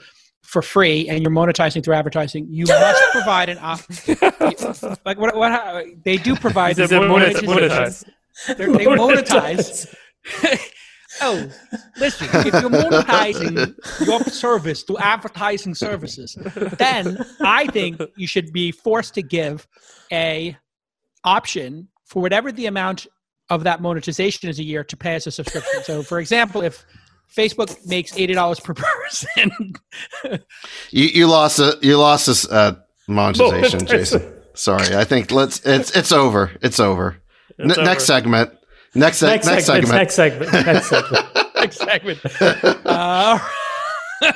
[0.44, 3.80] for free and you're monetizing through advertising you must provide an op
[5.06, 8.04] like what, what how- they do provide Is it monetize- monetization- monetize?
[8.58, 9.96] They're- they monetize
[11.22, 11.50] oh
[12.00, 13.76] listen if you're monetizing
[14.08, 16.38] your service to advertising services
[16.78, 19.68] then i think you should be forced to give
[20.12, 20.56] a
[21.24, 23.08] option for whatever the amount
[23.50, 26.86] of that monetization is a year to pay as a subscription so for example if
[27.36, 29.74] facebook makes $80 per person
[30.92, 32.76] You you lost a you lost this uh,
[33.08, 33.88] monetization, Monetization.
[33.88, 34.34] Jason.
[34.54, 36.52] Sorry, I think let's it's it's over.
[36.62, 37.18] It's over.
[37.60, 38.52] N- It's Next segment.
[38.96, 39.94] Next Next, next, segment, segment.
[39.94, 40.52] Next segment.
[40.54, 41.26] Next segment.
[41.56, 42.86] next segment.
[42.86, 43.40] Uh,
[44.22, 44.30] uh,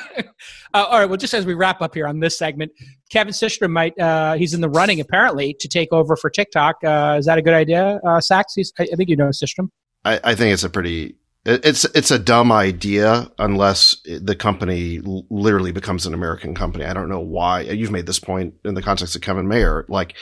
[0.74, 1.06] all right.
[1.06, 2.72] Well, just as we wrap up here on this segment,
[3.10, 6.76] Kevin Systrom might, uh, he's in the running apparently to take over for TikTok.
[6.84, 8.54] Uh, is that a good idea, uh, Sacks?
[8.54, 9.70] He's, I, I think you know Systrom.
[10.04, 15.72] I, I think it's a pretty, it's it's a dumb idea unless the company literally
[15.72, 16.84] becomes an American company.
[16.84, 17.62] I don't know why.
[17.62, 19.84] You've made this point in the context of Kevin Mayer.
[19.88, 20.14] Like,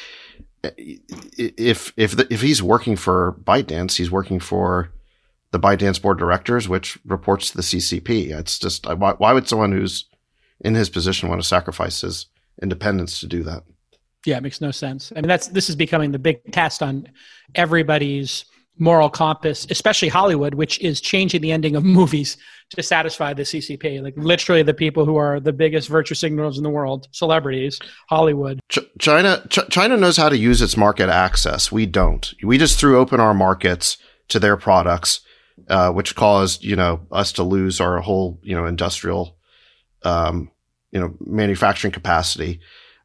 [0.62, 4.92] if if the, if he's working for ByteDance, he's working for
[5.52, 8.30] the ByteDance board of directors, which reports to the CCP.
[8.38, 10.06] It's just why, why would someone who's
[10.60, 12.26] in his position want to sacrifice his
[12.62, 13.64] independence to do that?
[14.26, 15.12] Yeah, it makes no sense.
[15.16, 17.08] I mean, that's this is becoming the big test on
[17.54, 18.44] everybody's
[18.78, 22.36] moral compass, especially Hollywood, which is changing the ending of movies
[22.70, 24.02] to satisfy the CCP.
[24.02, 27.78] Like literally, the people who are the biggest virtue signals in the world, celebrities,
[28.08, 28.60] Hollywood.
[28.68, 31.72] Ch- China Ch- China knows how to use its market access.
[31.72, 32.32] We don't.
[32.42, 35.20] We just threw open our markets to their products,
[35.68, 39.36] uh, which caused you know us to lose our whole you know industrial,
[40.04, 40.50] um,
[40.92, 42.60] you know manufacturing capacity.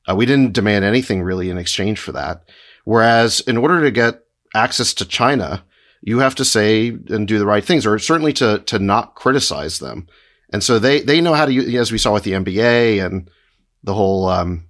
[0.08, 2.43] Uh, we didn't demand anything really in exchange for that.
[2.84, 4.21] Whereas in order to get
[4.54, 5.63] access to China,
[6.06, 9.80] you have to say and do the right things, or certainly to to not criticize
[9.80, 10.08] them.
[10.54, 13.30] And so they they know how to use, as we saw with the NBA and
[13.84, 14.68] the whole um,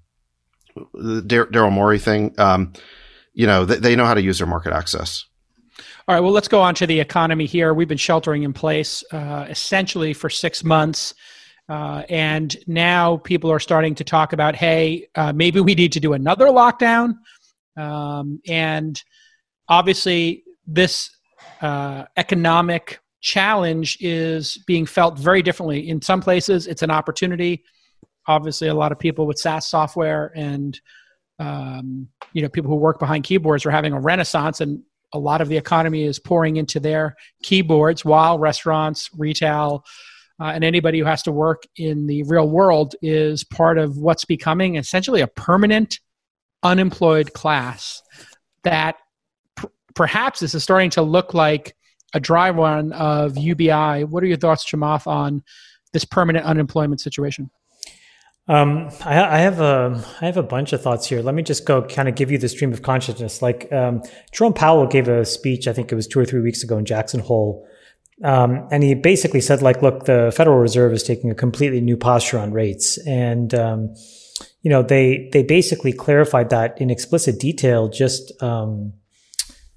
[0.95, 2.33] Daryl Morey thing.
[2.39, 2.73] Um,
[3.33, 5.25] you know, they, they know how to use their market access.
[6.07, 7.73] All right, well, let's go on to the economy here.
[7.73, 11.13] We've been sheltering in place uh, essentially for six months.
[11.67, 15.99] Uh, and now people are starting to talk about, hey, uh, maybe we need to
[15.99, 17.15] do another lockdown.
[17.75, 19.01] Um, and
[19.67, 21.14] obviously, this
[21.61, 25.89] uh, economic challenge is being felt very differently.
[25.89, 27.63] In some places, it's an opportunity.
[28.27, 30.79] Obviously, a lot of people with SaaS software and
[31.39, 34.81] um, you know people who work behind keyboards are having a renaissance, and
[35.13, 39.83] a lot of the economy is pouring into their keyboards, while restaurants, retail,
[40.39, 44.25] uh, and anybody who has to work in the real world is part of what's
[44.25, 45.99] becoming essentially a permanent
[46.63, 48.01] unemployed class
[48.63, 48.97] that
[49.95, 51.75] perhaps this is starting to look like
[52.13, 54.03] a dry run of UBI.
[54.03, 55.43] What are your thoughts, Chamath, on
[55.93, 57.49] this permanent unemployment situation?
[58.47, 61.23] Um, I, I have a I have a bunch of thoughts here.
[61.23, 63.41] Let me just go kind of give you the stream of consciousness.
[63.41, 66.61] Like um, Jerome Powell gave a speech, I think it was two or three weeks
[66.61, 67.67] ago in Jackson Hole,
[68.23, 71.97] um, and he basically said, like, look, the Federal Reserve is taking a completely new
[71.97, 73.93] posture on rates, and um,
[74.61, 78.93] you know they they basically clarified that in explicit detail just um,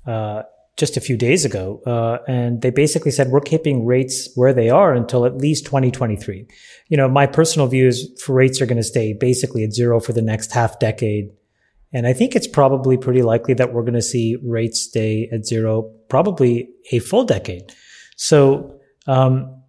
[0.09, 0.43] uh,
[0.79, 4.71] just a few days ago, uh, and they basically said we're keeping rates where they
[4.71, 6.47] are until at least 2023.
[6.89, 10.01] You know, my personal view is for rates are going to stay basically at zero
[10.01, 11.31] for the next half decade.
[11.93, 15.45] And I think it's probably pretty likely that we're going to see rates stay at
[15.45, 17.73] zero probably a full decade.
[18.17, 19.63] So, um,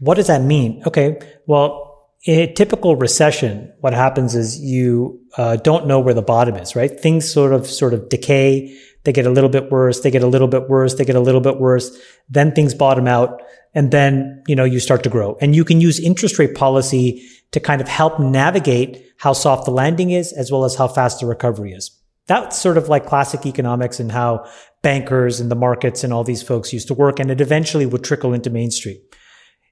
[0.00, 0.82] what does that mean?
[0.86, 1.18] Okay.
[1.46, 1.87] Well,
[2.24, 6.74] in a typical recession, what happens is you uh, don't know where the bottom is,
[6.74, 6.98] right?
[6.98, 8.76] Things sort of sort of decay.
[9.04, 10.00] They get a little bit worse.
[10.00, 10.94] They get a little bit worse.
[10.94, 11.96] They get a little bit worse.
[12.28, 13.40] Then things bottom out,
[13.74, 15.38] and then you know you start to grow.
[15.40, 19.70] And you can use interest rate policy to kind of help navigate how soft the
[19.70, 21.90] landing is, as well as how fast the recovery is.
[22.26, 24.46] That's sort of like classic economics and how
[24.82, 27.18] bankers and the markets and all these folks used to work.
[27.18, 29.00] And it eventually would trickle into Main Street.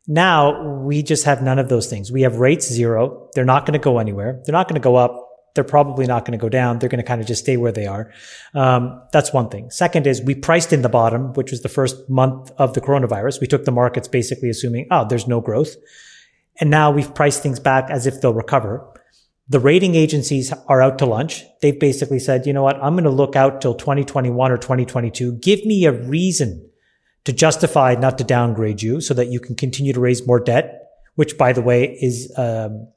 [0.06, 2.12] Now we just have none of those things.
[2.12, 3.28] We have rates zero.
[3.34, 4.40] They're not going to go anywhere.
[4.44, 5.22] They're not going to go up.
[5.54, 6.78] They're probably not going to go down.
[6.78, 8.12] They're going to kind of just stay where they are.
[8.54, 9.70] Um, that's one thing.
[9.70, 13.40] Second is we priced in the bottom, which was the first month of the coronavirus.
[13.40, 15.74] We took the markets basically assuming, oh, there's no growth.
[16.60, 18.86] And now we've priced things back as if they'll recover.
[19.48, 21.44] The rating agencies are out to lunch.
[21.62, 22.76] They've basically said, you know what?
[22.82, 25.38] I'm going to look out till 2021 or 2022.
[25.38, 26.65] Give me a reason
[27.26, 30.88] to justify not to downgrade you so that you can continue to raise more debt,
[31.16, 32.88] which by the way is um,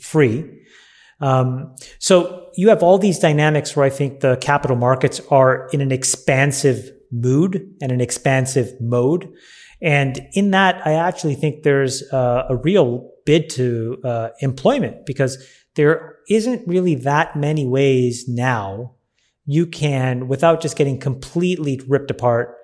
[0.00, 0.44] free.
[1.20, 5.82] Um, so you have all these dynamics where I think the capital markets are in
[5.82, 9.30] an expansive mood and an expansive mode.
[9.82, 15.46] And in that, I actually think there's uh, a real bid to uh, employment because
[15.74, 18.94] there isn't really that many ways now
[19.44, 22.56] you can, without just getting completely ripped apart,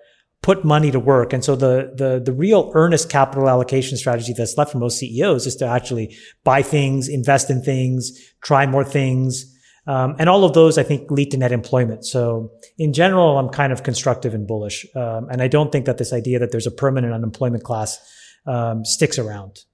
[0.46, 1.32] put money to work.
[1.32, 5.44] And so the, the, the real earnest capital allocation strategy that's left for most CEOs
[5.44, 9.52] is to actually buy things, invest in things, try more things.
[9.88, 12.06] Um, and all of those, I think, lead to net employment.
[12.06, 14.86] So in general, I'm kind of constructive and bullish.
[14.94, 17.98] Um, and I don't think that this idea that there's a permanent unemployment class
[18.46, 19.64] um, sticks around.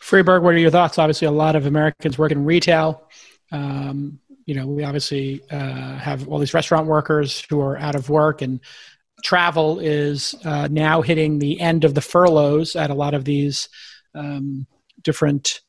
[0.00, 0.98] Friedberg, what are your thoughts?
[0.98, 3.06] Obviously, a lot of Americans work in retail.
[3.52, 8.08] Um, you know, we obviously uh, have all these restaurant workers who are out of
[8.08, 8.60] work and
[9.24, 13.68] travel is uh, now hitting the end of the furloughs at a lot of these
[14.14, 14.66] um,
[15.02, 15.62] different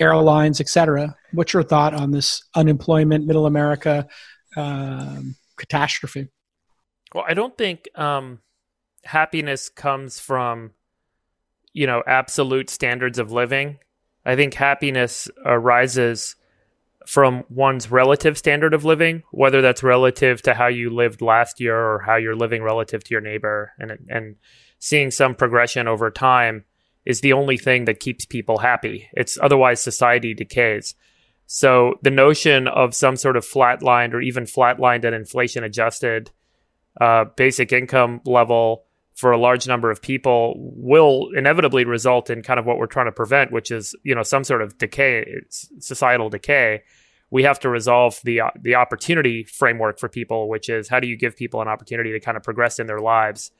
[0.00, 1.14] airlines, et cetera.
[1.32, 4.08] What's your thought on this unemployment, middle America
[4.56, 6.28] um, catastrophe?
[7.14, 8.40] Well, I don't think um,
[9.04, 10.72] happiness comes from,
[11.74, 13.78] you know, absolute standards of living.
[14.24, 16.36] I think happiness arises
[17.06, 21.76] from one's relative standard of living, whether that's relative to how you lived last year
[21.76, 24.36] or how you're living relative to your neighbor, and and
[24.78, 26.64] seeing some progression over time
[27.04, 29.08] is the only thing that keeps people happy.
[29.12, 30.94] It's otherwise society decays.
[31.46, 36.30] So the notion of some sort of flatlined or even flatlined and inflation adjusted
[37.00, 38.84] uh, basic income level
[39.22, 43.06] for a large number of people will inevitably result in kind of what we're trying
[43.06, 46.82] to prevent, which is you know some sort of decay, societal decay.
[47.30, 51.16] We have to resolve the the opportunity framework for people, which is how do you
[51.16, 53.52] give people an opportunity to kind of progress in their lives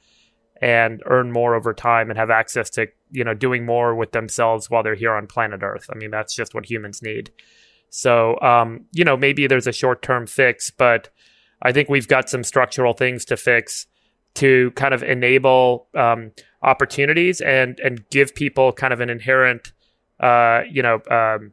[0.61, 4.69] and earn more over time and have access to you know doing more with themselves
[4.69, 5.89] while they're here on planet Earth.
[5.89, 7.31] I mean that's just what humans need.
[7.89, 11.07] So um, you know maybe there's a short term fix, but
[11.61, 13.87] I think we've got some structural things to fix
[14.35, 19.73] to kind of enable um, opportunities and and give people kind of an inherent
[20.19, 21.51] uh, you know um,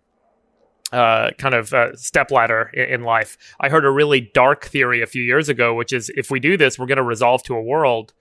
[0.93, 3.39] uh, kind of uh, step ladder in, in, life.
[3.61, 6.57] I heard a really dark theory a few years ago, which is if we do
[6.57, 8.13] this, we're going to resolve to a world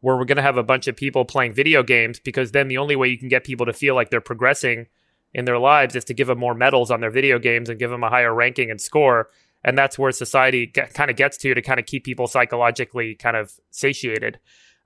[0.00, 2.78] where we're going to have a bunch of people playing video games because then the
[2.78, 4.86] only way you can get people to feel like they're progressing
[5.34, 7.90] in their lives is to give them more medals on their video games and give
[7.90, 9.28] them a higher ranking and score
[9.64, 13.14] and that's where society get, kind of gets to to kind of keep people psychologically
[13.14, 14.38] kind of satiated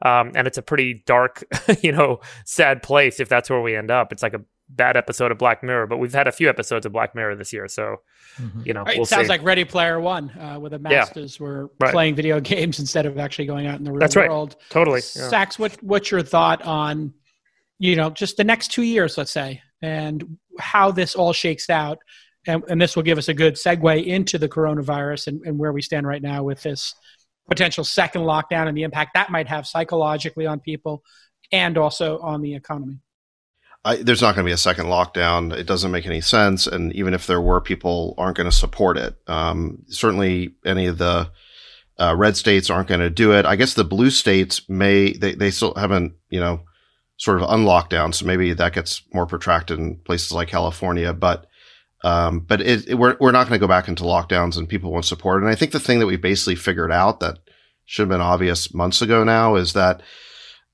[0.05, 1.45] um, and it's a pretty dark
[1.83, 5.31] you know sad place if that's where we end up it's like a bad episode
[5.31, 7.97] of black mirror but we've had a few episodes of black mirror this year so
[8.39, 8.63] mm-hmm.
[8.65, 9.29] you know it we'll sounds see.
[9.29, 11.47] like ready player one uh, where the masters yeah.
[11.47, 11.93] were right.
[11.93, 15.01] playing video games instead of actually going out in the real that's world right totally
[15.15, 15.29] yeah.
[15.29, 17.13] Sacks, what, what's your thought on
[17.79, 21.99] you know just the next two years let's say and how this all shakes out
[22.47, 25.73] and, and this will give us a good segue into the coronavirus and, and where
[25.73, 26.95] we stand right now with this
[27.49, 31.03] potential second lockdown and the impact that might have psychologically on people
[31.51, 32.99] and also on the economy.
[33.85, 35.53] I, there's not going to be a second lockdown.
[35.53, 36.67] It doesn't make any sense.
[36.67, 39.17] And even if there were, people aren't going to support it.
[39.27, 41.31] Um, certainly, any of the
[41.99, 43.45] uh, red states aren't going to do it.
[43.45, 46.61] I guess the blue states may, they, they still haven't, you know,
[47.17, 48.13] sort of unlocked down.
[48.13, 51.13] So maybe that gets more protracted in places like California.
[51.13, 51.47] But
[52.05, 54.91] um, but it, it, we're, we're not going to go back into lockdowns and people
[54.91, 55.47] won't support it.
[55.47, 57.38] And I think the thing that we basically figured out that
[57.85, 60.03] should have been obvious months ago now is that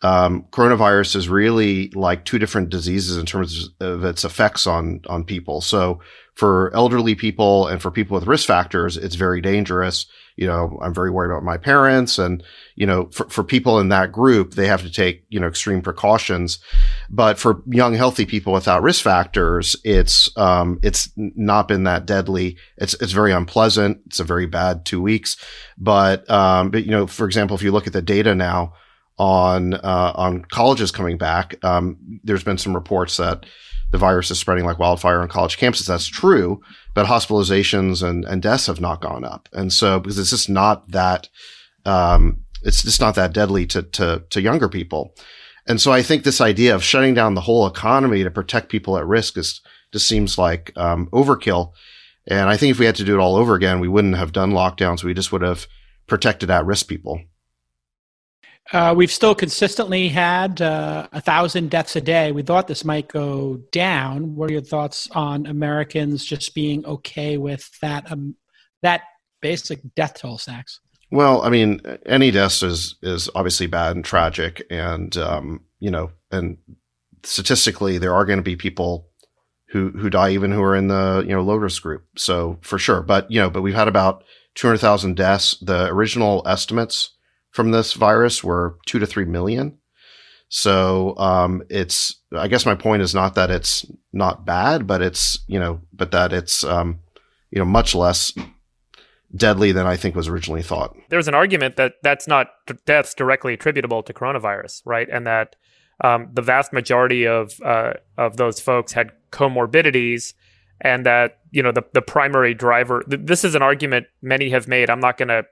[0.03, 5.25] um, coronavirus is really like two different diseases in terms of its effects on on
[5.25, 5.61] people.
[5.61, 6.01] So
[6.35, 10.07] for elderly people and for people with risk factors, it's very dangerous.
[10.39, 12.43] You know, I'm very worried about my parents and,
[12.77, 15.83] you know, for, for people in that group, they have to take, you know, extreme
[15.83, 16.61] precautions.
[17.11, 22.57] But for young, healthy people without risk factors, it's, um, it's not been that deadly.
[22.77, 23.99] It's, it's very unpleasant.
[24.07, 25.37] It's a very bad two weeks.
[25.77, 28.75] But, um, but, you know, for example, if you look at the data now,
[29.19, 31.63] on uh, on colleges coming back.
[31.65, 33.47] Um, there's been some reports that
[33.91, 35.87] the virus is spreading like wildfire on college campuses.
[35.87, 36.61] That's true,
[36.95, 39.49] but hospitalizations and, and deaths have not gone up.
[39.53, 41.29] And so because it's just not that
[41.85, 45.15] um, it's just not that deadly to to to younger people.
[45.67, 48.97] And so I think this idea of shutting down the whole economy to protect people
[48.97, 49.61] at risk is
[49.93, 51.73] just seems like um, overkill.
[52.27, 54.33] And I think if we had to do it all over again, we wouldn't have
[54.33, 55.03] done lockdowns.
[55.03, 55.67] We just would have
[56.07, 57.23] protected at risk people.
[58.73, 62.33] Uh, we've still consistently had uh, a thousand deaths a day.
[62.33, 64.35] We thought this might go down.
[64.35, 68.37] What are your thoughts on Americans just being okay with that um,
[68.83, 69.03] that
[69.41, 70.81] basic death toll, Sacks?
[71.11, 76.11] Well, I mean, any death is is obviously bad and tragic, and um, you know,
[76.31, 76.59] and
[77.23, 79.09] statistically, there are going to be people
[79.71, 82.05] who who die even who are in the you know low risk group.
[82.17, 85.57] So for sure, but you know, but we've had about two hundred thousand deaths.
[85.63, 87.15] The original estimates
[87.51, 89.79] from this virus were two to three million.
[90.49, 95.39] So um, it's I guess my point is not that it's not bad, but it's
[95.47, 97.01] you know, but that it's um,
[97.51, 98.33] you know much less
[99.35, 100.97] deadly than I think was originally thought.
[101.11, 102.49] There's an argument that that's not
[102.87, 105.09] deaths directly attributable to coronavirus, right?
[105.11, 105.57] And that
[106.03, 110.35] um, the vast majority of uh, of those folks had comorbidities,
[110.81, 113.03] and that you know the the primary driver.
[113.09, 114.89] Th- this is an argument many have made.
[114.91, 115.45] I'm not going to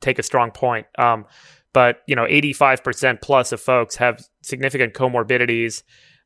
[0.00, 1.26] take a strong point, um,
[1.72, 5.82] but you know, 85% plus of folks have significant comorbidities,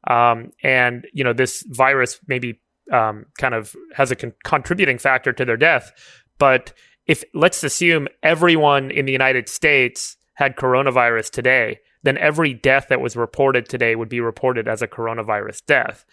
[0.08, 2.60] um, and you know this virus maybe
[2.92, 5.92] um, kind of has a con- contributing factor to their death,
[6.38, 6.72] but
[7.06, 13.00] if let's assume everyone in the United States had coronavirus today, then every death that
[13.00, 16.04] was reported today would be reported as a coronavirus death.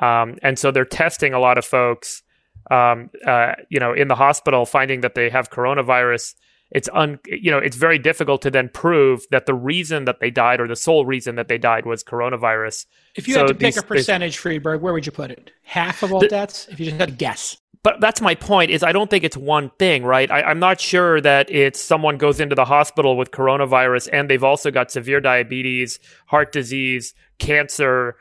[0.00, 2.22] Um, and so they're testing a lot of folks,
[2.70, 6.34] um, uh, you know, in the hospital, finding that they have coronavirus.
[6.70, 10.30] It's un, you know, it's very difficult to then prove that the reason that they
[10.30, 12.86] died or the sole reason that they died was coronavirus.
[13.16, 15.50] If you so had to pick these, a percentage, Friedberg, where would you put it?
[15.62, 16.68] Half of all the, deaths?
[16.70, 19.36] If you just had to guess but that's my point is i don't think it's
[19.36, 23.30] one thing right I, am not sure that it's someone goes into the hospital with
[23.30, 28.16] coronavirus and they've also got severe diabetes heart disease cancer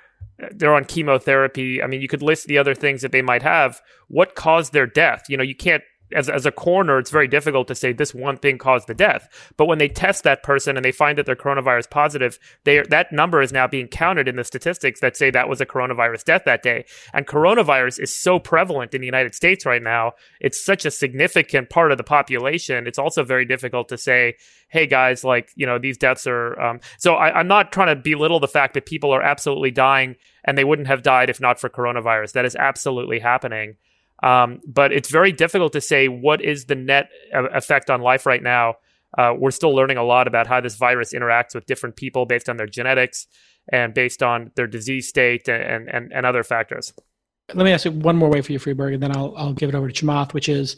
[0.52, 3.82] they're on chemotherapy i mean you could list the other things that they might have
[4.08, 5.84] what caused their death you know you can't
[6.14, 9.28] as, as a coroner, it's very difficult to say this one thing caused the death.
[9.58, 13.12] But when they test that person and they find that they're coronavirus positive, they that
[13.12, 16.44] number is now being counted in the statistics that say that was a coronavirus death
[16.46, 16.86] that day.
[17.14, 21.70] And coronavirus is so prevalent in the United States right now; it's such a significant
[21.70, 22.88] part of the population.
[22.88, 24.36] It's also very difficult to say,
[24.70, 28.02] "Hey guys, like you know these deaths are." Um, so I, I'm not trying to
[28.02, 31.60] belittle the fact that people are absolutely dying and they wouldn't have died if not
[31.60, 32.34] for coronavirus.
[32.34, 33.76] That is absolutely happening.
[34.22, 38.44] Um, but it's very difficult to say what is the net effect on life right
[38.44, 38.76] now.
[39.18, 42.50] Uh, we're still learning a lot about how this virus interacts with different people based
[42.50, 43.28] on their genetics
[43.72, 46.94] and based on their disease state and, and, and other factors.
[47.54, 49.70] Let me ask you one more way for you, Friedberg, and then I'll, I'll give
[49.70, 50.78] it over to Chamath, which is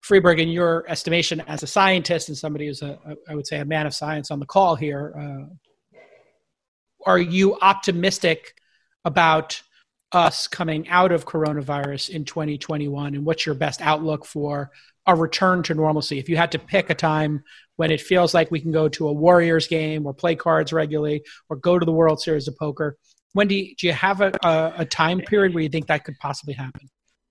[0.00, 2.98] Friedberg, in your estimation as a scientist and somebody who's a,
[3.28, 5.98] I would say, a man of science on the call here, uh,
[7.06, 8.54] are you optimistic
[9.04, 9.62] about
[10.12, 14.70] us coming out of coronavirus in 2021 and what's your best outlook for
[15.06, 16.18] a return to normalcy?
[16.18, 17.42] If you had to pick a time
[17.76, 21.24] when it feels like we can go to a warriors game or play cards regularly
[21.48, 22.96] or go to the world series of poker
[23.32, 26.04] when do you, do you have a, a, a time period where you think that
[26.04, 26.88] could possibly happen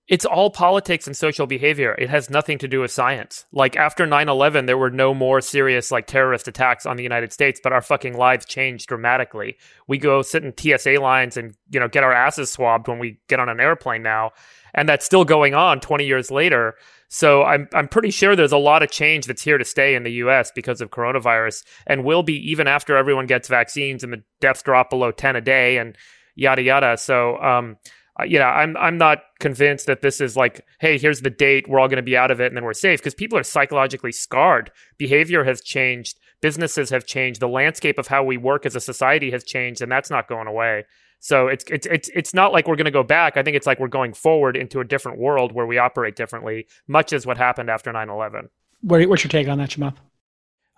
[0.08, 1.94] it's all politics and social behavior.
[1.94, 3.46] It has nothing to do with science.
[3.52, 7.60] Like after 9/11 there were no more serious like terrorist attacks on the United States,
[7.62, 9.56] but our fucking lives changed dramatically.
[9.86, 13.20] We go sit in TSA lines and, you know, get our asses swabbed when we
[13.28, 14.32] get on an airplane now,
[14.74, 16.74] and that's still going on 20 years later.
[17.08, 20.02] So I'm I'm pretty sure there's a lot of change that's here to stay in
[20.02, 24.22] the US because of coronavirus and will be even after everyone gets vaccines and the
[24.40, 25.96] deaths drop below 10 a day and
[26.34, 26.96] yada yada.
[26.96, 27.76] So um
[28.20, 31.68] uh, you know, I'm I'm not convinced that this is like, hey, here's the date,
[31.68, 33.42] we're all going to be out of it, and then we're safe because people are
[33.42, 34.70] psychologically scarred.
[34.98, 39.30] Behavior has changed, businesses have changed, the landscape of how we work as a society
[39.30, 40.84] has changed, and that's not going away.
[41.20, 43.36] So it's it's it's it's not like we're going to go back.
[43.36, 46.66] I think it's like we're going forward into a different world where we operate differently,
[46.88, 48.48] much as what happened after 9/11.
[48.82, 49.96] What's your take on that, Chamath?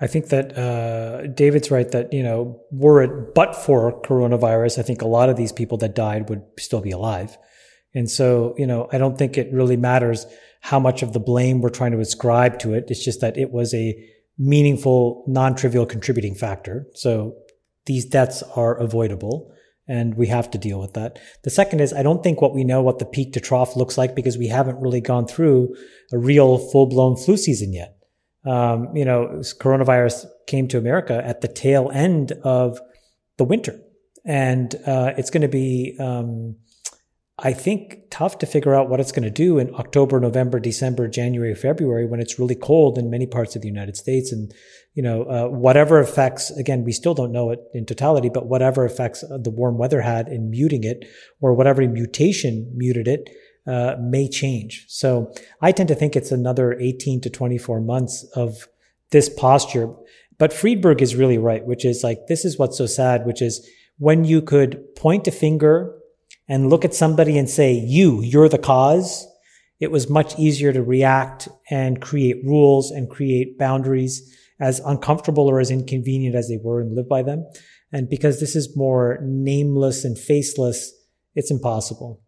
[0.00, 4.82] I think that uh, David's right that, you know, were it but for coronavirus, I
[4.82, 7.38] think a lot of these people that died would still be alive.
[7.94, 10.26] And so, you know, I don't think it really matters
[10.60, 12.86] how much of the blame we're trying to ascribe to it.
[12.88, 13.94] It's just that it was a
[14.36, 16.86] meaningful, non-trivial contributing factor.
[16.94, 17.36] So
[17.86, 19.52] these deaths are avoidable
[19.86, 21.18] and we have to deal with that.
[21.42, 23.98] The second is I don't think what we know what the peak to trough looks
[23.98, 25.76] like because we haven't really gone through
[26.12, 27.96] a real full blown flu season yet.
[28.44, 32.78] Um, you know, coronavirus came to America at the tail end of
[33.38, 33.78] the winter.
[34.24, 36.56] And uh, it's going to be, um,
[37.38, 41.08] I think, tough to figure out what it's going to do in October, November, December,
[41.08, 44.32] January, February when it's really cold in many parts of the United States.
[44.32, 44.52] And,
[44.94, 48.84] you know, uh, whatever effects, again, we still don't know it in totality, but whatever
[48.84, 51.04] effects the warm weather had in muting it
[51.40, 53.28] or whatever mutation muted it,
[53.66, 54.84] uh, may change.
[54.88, 58.68] So I tend to think it's another 18 to 24 months of
[59.10, 59.90] this posture.
[60.38, 63.66] But Friedberg is really right, which is like, this is what's so sad, which is
[63.98, 65.96] when you could point a finger
[66.48, 69.26] and look at somebody and say, you, you're the cause,
[69.80, 75.60] it was much easier to react and create rules and create boundaries as uncomfortable or
[75.60, 77.46] as inconvenient as they were and live by them.
[77.92, 80.92] And because this is more nameless and faceless,
[81.34, 82.22] it's impossible.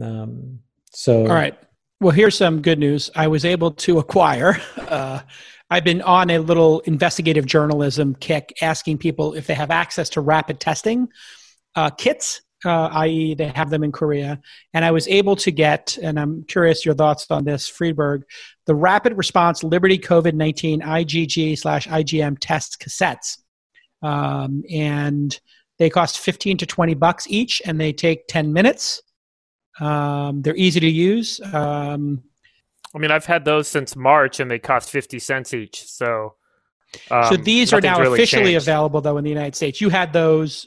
[0.00, 0.60] Um,
[0.94, 1.58] so, all right.
[2.00, 3.10] Well, here's some good news.
[3.14, 4.60] I was able to acquire.
[4.76, 5.20] Uh,
[5.70, 10.20] I've been on a little investigative journalism kick, asking people if they have access to
[10.20, 11.08] rapid testing
[11.74, 14.40] uh, kits, uh, i.e., they have them in Korea.
[14.72, 18.24] And I was able to get, and I'm curious your thoughts on this, Friedberg,
[18.66, 23.38] the Rapid Response Liberty COVID 19 IgG slash IgM test cassettes.
[24.02, 25.38] Um, and
[25.78, 29.02] they cost 15 to 20 bucks each, and they take 10 minutes.
[29.80, 31.40] Um, they're easy to use.
[31.52, 32.22] Um,
[32.94, 35.84] I mean, I've had those since March, and they cost fifty cents each.
[35.88, 36.34] So,
[37.10, 38.68] um, so these are now really officially changed.
[38.68, 39.80] available, though, in the United States.
[39.80, 40.66] You had those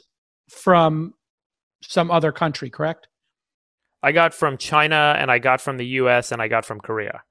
[0.50, 1.14] from
[1.82, 3.08] some other country, correct?
[4.02, 7.22] I got from China, and I got from the U.S., and I got from Korea.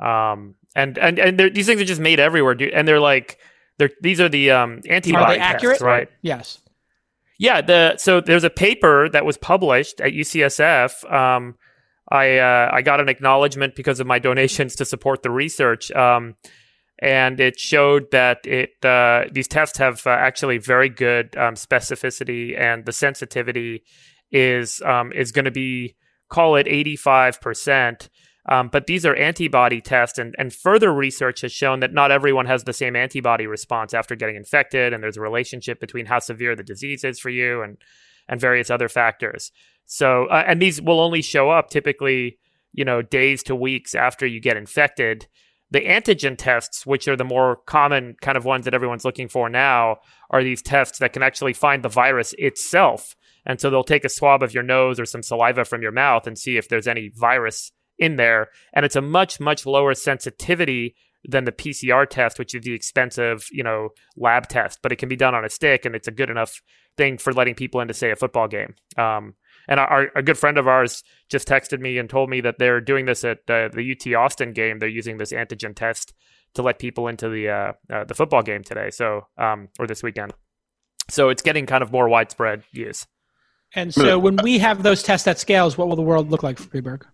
[0.00, 2.72] Um, and and and these things are just made everywhere, dude.
[2.72, 3.38] And they're like,
[3.78, 5.74] they're these are the um, antibody are they accurate?
[5.74, 6.08] Tests, right?
[6.22, 6.60] Yes.
[7.40, 11.10] Yeah, the so there's a paper that was published at UCSF.
[11.10, 11.54] Um,
[12.10, 16.36] I uh, I got an acknowledgement because of my donations to support the research, um,
[17.00, 22.60] and it showed that it uh, these tests have uh, actually very good um, specificity,
[22.60, 23.84] and the sensitivity
[24.30, 25.96] is um, is going to be
[26.28, 28.10] call it eighty five percent.
[28.48, 32.46] Um, but these are antibody tests, and, and further research has shown that not everyone
[32.46, 36.56] has the same antibody response after getting infected, and there's a relationship between how severe
[36.56, 37.76] the disease is for you and
[38.28, 39.50] and various other factors.
[39.86, 42.38] So, uh, and these will only show up typically,
[42.72, 45.26] you know, days to weeks after you get infected.
[45.72, 49.48] The antigen tests, which are the more common kind of ones that everyone's looking for
[49.48, 49.96] now,
[50.30, 53.16] are these tests that can actually find the virus itself.
[53.44, 56.26] And so they'll take a swab of your nose or some saliva from your mouth
[56.26, 58.48] and see if there's any virus in there.
[58.72, 63.46] And it's a much, much lower sensitivity than the PCR test, which is the expensive,
[63.52, 64.80] you know, lab test.
[64.82, 66.62] But it can be done on a stick, and it's a good enough
[66.96, 68.74] thing for letting people into, say, a football game.
[68.96, 69.34] Um,
[69.68, 72.80] and our, a good friend of ours just texted me and told me that they're
[72.80, 74.78] doing this at uh, the UT Austin game.
[74.78, 76.14] They're using this antigen test
[76.54, 80.02] to let people into the uh, uh, the football game today, so um, or this
[80.02, 80.32] weekend.
[81.10, 83.06] So it's getting kind of more widespread use.
[83.74, 86.58] And so when we have those tests at scales, what will the world look like
[86.58, 87.06] for Friedberg?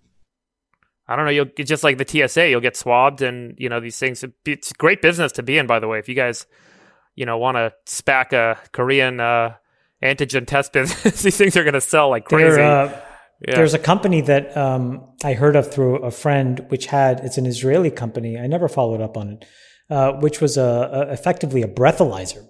[1.08, 1.30] I don't know.
[1.30, 2.48] You'll just like the TSA.
[2.48, 4.24] You'll get swabbed, and you know these things.
[4.44, 5.98] It's great business to be in, by the way.
[5.98, 6.46] If you guys,
[7.14, 9.54] you know, want to SPAC a Korean uh,
[10.02, 12.60] antigen test business, these things are going to sell like crazy.
[12.60, 12.88] Uh,
[13.46, 13.54] yeah.
[13.54, 17.46] There's a company that um, I heard of through a friend, which had it's an
[17.46, 18.38] Israeli company.
[18.38, 19.44] I never followed up on it,
[19.90, 20.62] uh, which was a,
[21.08, 22.46] a, effectively a breathalyzer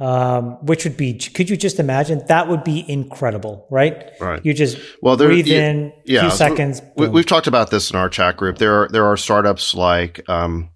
[0.00, 2.22] um, which would be could you just imagine?
[2.28, 4.12] That would be incredible right?
[4.20, 4.44] Right.
[4.44, 7.90] You just well there, breathe you, in yeah, few seconds we, have talked about this
[7.90, 8.58] in our chat group.
[8.58, 10.70] There are there are startups like um,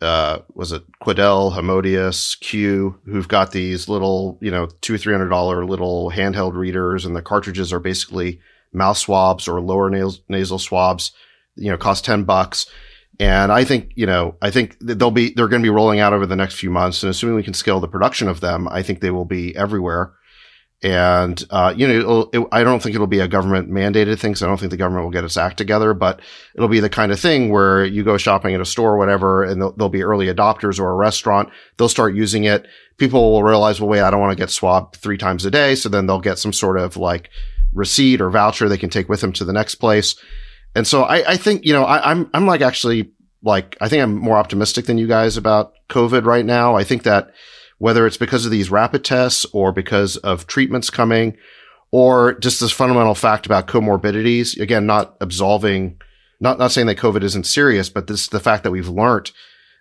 [0.00, 5.28] uh, was it Quidel, Haemonetius, Q, who've got these little, you know, two, three hundred
[5.28, 8.40] dollar little handheld readers, and the cartridges are basically
[8.72, 11.12] mouth swabs or lower nasal, nasal swabs.
[11.56, 12.66] You know, cost ten bucks,
[13.18, 16.12] and I think, you know, I think they'll be, they're going to be rolling out
[16.12, 17.02] over the next few months.
[17.02, 20.12] And assuming we can scale the production of them, I think they will be everywhere.
[20.82, 24.34] And, uh, you know, it, I don't think it'll be a government mandated thing.
[24.34, 26.20] So I don't think the government will get its act together, but
[26.54, 29.42] it'll be the kind of thing where you go shopping at a store or whatever,
[29.42, 31.48] and there'll, be early adopters or a restaurant.
[31.78, 32.66] They'll start using it.
[32.98, 35.74] People will realize, well, wait, I don't want to get swabbed three times a day.
[35.74, 37.30] So then they'll get some sort of like
[37.72, 40.16] receipt or voucher they can take with them to the next place
[40.76, 43.10] and so I, I think, you know, I, I'm, I'm like actually
[43.42, 46.76] like, I think I'm more optimistic than you guys about COVID right now.
[46.76, 47.30] I think that
[47.78, 51.38] whether it's because of these rapid tests or because of treatments coming
[51.92, 55.98] or just this fundamental fact about comorbidities, again, not absolving,
[56.40, 59.32] not, not saying that COVID isn't serious, but this, the fact that we've learned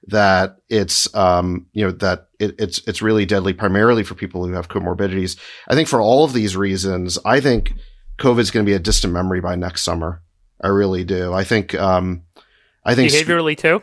[0.08, 4.54] that it's, um, you know, that it, it's, it's really deadly primarily for people who
[4.54, 5.38] have comorbidities.
[5.68, 7.74] I think for all of these reasons, I think
[8.18, 10.22] COVID is going to be a distant memory by next summer.
[10.62, 11.34] I really do.
[11.34, 11.76] I think.
[11.76, 12.24] Um,
[12.84, 13.82] I think behaviorally too.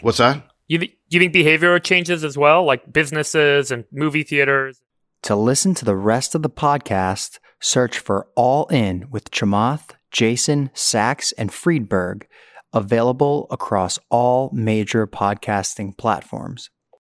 [0.00, 0.46] What's that?
[0.66, 4.80] You do do you think behavioral changes as well, like businesses and movie theaters?
[5.22, 10.70] To listen to the rest of the podcast, search for All In with Chamath, Jason,
[10.74, 12.26] Sacks, and Friedberg,
[12.72, 16.70] available across all major podcasting platforms.